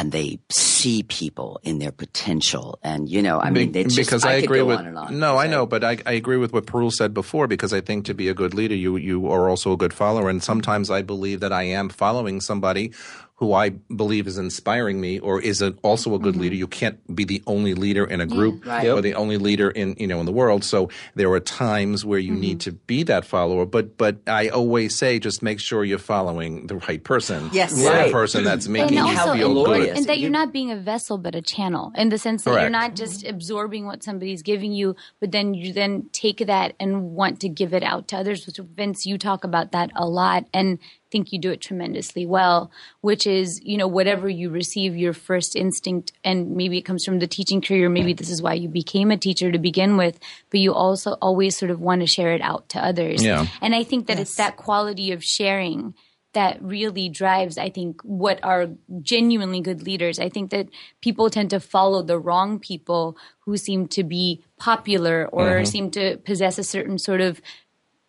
[0.00, 2.78] and they see people in their potential.
[2.82, 5.66] And you know, I mean, because I, I agree with on on no, I know,
[5.66, 8.34] but I, I agree with what Perul said before because I think to be a
[8.34, 10.30] good leader, you you are also a good follower.
[10.30, 12.92] And sometimes I believe that I am following somebody
[13.40, 16.42] who I believe is inspiring me or is a, also a good mm-hmm.
[16.42, 16.54] leader.
[16.54, 18.88] You can't be the only leader in a group yeah, right.
[18.90, 20.62] or the only leader in you know in the world.
[20.62, 22.40] So there are times where you mm-hmm.
[22.40, 23.64] need to be that follower.
[23.64, 27.48] But but I always say just make sure you're following the right person.
[27.52, 27.90] Yes, right.
[27.94, 28.06] Right.
[28.06, 29.86] the person that's making and you also, feel glorious.
[29.86, 32.50] good, and that you're not being a vessel but a channel in the sense that
[32.50, 32.62] Correct.
[32.62, 37.12] you're not just absorbing what somebody's giving you, but then you then take that and
[37.12, 38.46] want to give it out to others.
[38.46, 40.78] Which Vince, you talk about that a lot, and
[41.10, 45.56] think you do it tremendously well, which is, you know, whatever you receive, your first
[45.56, 49.10] instinct, and maybe it comes from the teaching career, maybe this is why you became
[49.10, 50.18] a teacher to begin with,
[50.50, 53.22] but you also always sort of want to share it out to others.
[53.24, 53.46] Yeah.
[53.60, 54.28] And I think that yes.
[54.28, 55.94] it's that quality of sharing
[56.32, 58.68] that really drives, I think, what are
[59.02, 60.20] genuinely good leaders.
[60.20, 60.68] I think that
[61.00, 65.64] people tend to follow the wrong people who seem to be popular or mm-hmm.
[65.64, 67.40] seem to possess a certain sort of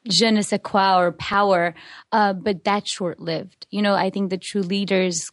[0.09, 1.75] je ne sais quoi or power,
[2.11, 3.67] uh, but that's short lived.
[3.69, 5.31] You know, I think the true leaders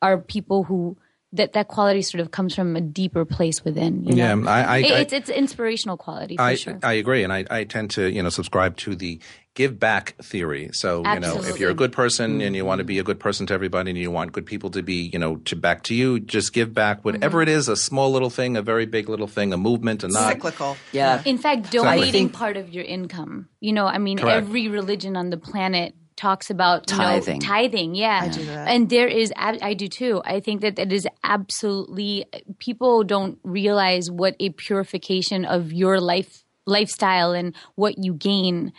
[0.00, 0.96] are people who
[1.32, 4.02] that that quality sort of comes from a deeper place within.
[4.04, 4.36] You know?
[4.42, 6.38] Yeah, I, I, it, it's it's inspirational quality.
[6.38, 6.78] I, sure.
[6.82, 9.20] I agree, and I, I tend to you know subscribe to the
[9.58, 10.70] give back theory.
[10.72, 11.40] So, Absolutely.
[11.44, 12.86] you know, if you're a good person and you want to mm-hmm.
[12.86, 15.36] be a good person to everybody and you want good people to be, you know,
[15.50, 17.48] to back to you, just give back whatever mm-hmm.
[17.50, 20.30] it is, a small little thing, a very big little thing, a movement, a not.
[20.32, 20.76] Cyclical.
[20.92, 21.20] Yeah.
[21.26, 23.48] In fact, donating part of your income.
[23.58, 24.36] You know, I mean, Correct.
[24.46, 27.40] every religion on the planet talks about tithing.
[27.40, 28.20] Know, tithing, yeah.
[28.22, 28.68] I do that.
[28.68, 30.22] And there is, I do too.
[30.24, 32.26] I think that it is absolutely,
[32.60, 38.72] people don't realize what a purification of your life lifestyle and what you gain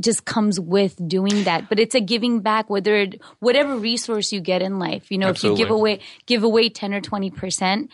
[0.00, 4.40] just comes with doing that but it's a giving back whether it, whatever resource you
[4.40, 5.54] get in life you know Absolutely.
[5.56, 7.88] if you give away give away 10 or 20%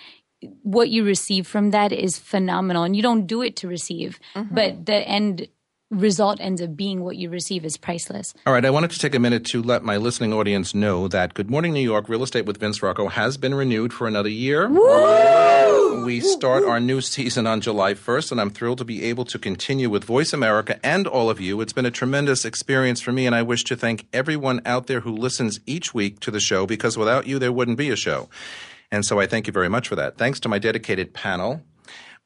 [0.63, 4.55] what you receive from that is phenomenal and you don't do it to receive mm-hmm.
[4.55, 5.47] but the end
[5.91, 8.35] result ends up being what you receive is priceless.
[8.47, 11.35] All right, I wanted to take a minute to let my listening audience know that
[11.35, 14.69] Good Morning New York Real Estate with Vince Rocco has been renewed for another year.
[14.69, 15.63] Woo!
[16.03, 19.39] We start our new season on July 1st, and I'm thrilled to be able to
[19.39, 21.61] continue with Voice America and all of you.
[21.61, 25.01] It's been a tremendous experience for me, and I wish to thank everyone out there
[25.01, 28.29] who listens each week to the show because without you, there wouldn't be a show.
[28.91, 30.19] And so I thank you very much for that.
[30.19, 31.63] Thanks to my dedicated panel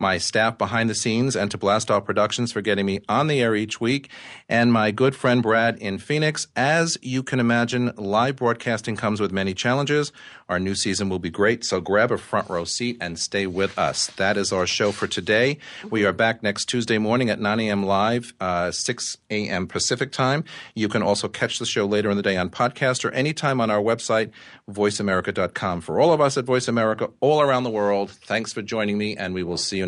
[0.01, 3.41] my staff behind the scenes and to Blast Off Productions for getting me on the
[3.41, 4.09] air each week,
[4.49, 6.47] and my good friend Brad in Phoenix.
[6.55, 10.13] As you can imagine, live broadcasting comes with many challenges.
[10.49, 13.77] Our new season will be great, so grab a front row seat and stay with
[13.79, 14.07] us.
[14.19, 15.59] That is our show for today.
[15.91, 17.83] We are back next Tuesday morning at 9 a.m.
[17.85, 19.67] live, uh, 6 a.m.
[19.67, 20.45] Pacific time.
[20.77, 23.69] You can also catch the show later in the day on podcast or anytime on
[23.71, 24.31] our website,
[24.71, 25.81] voiceamerica.com.
[25.81, 29.17] For all of us at Voice America, all around the world, thanks for joining me,
[29.17, 29.88] and we will see you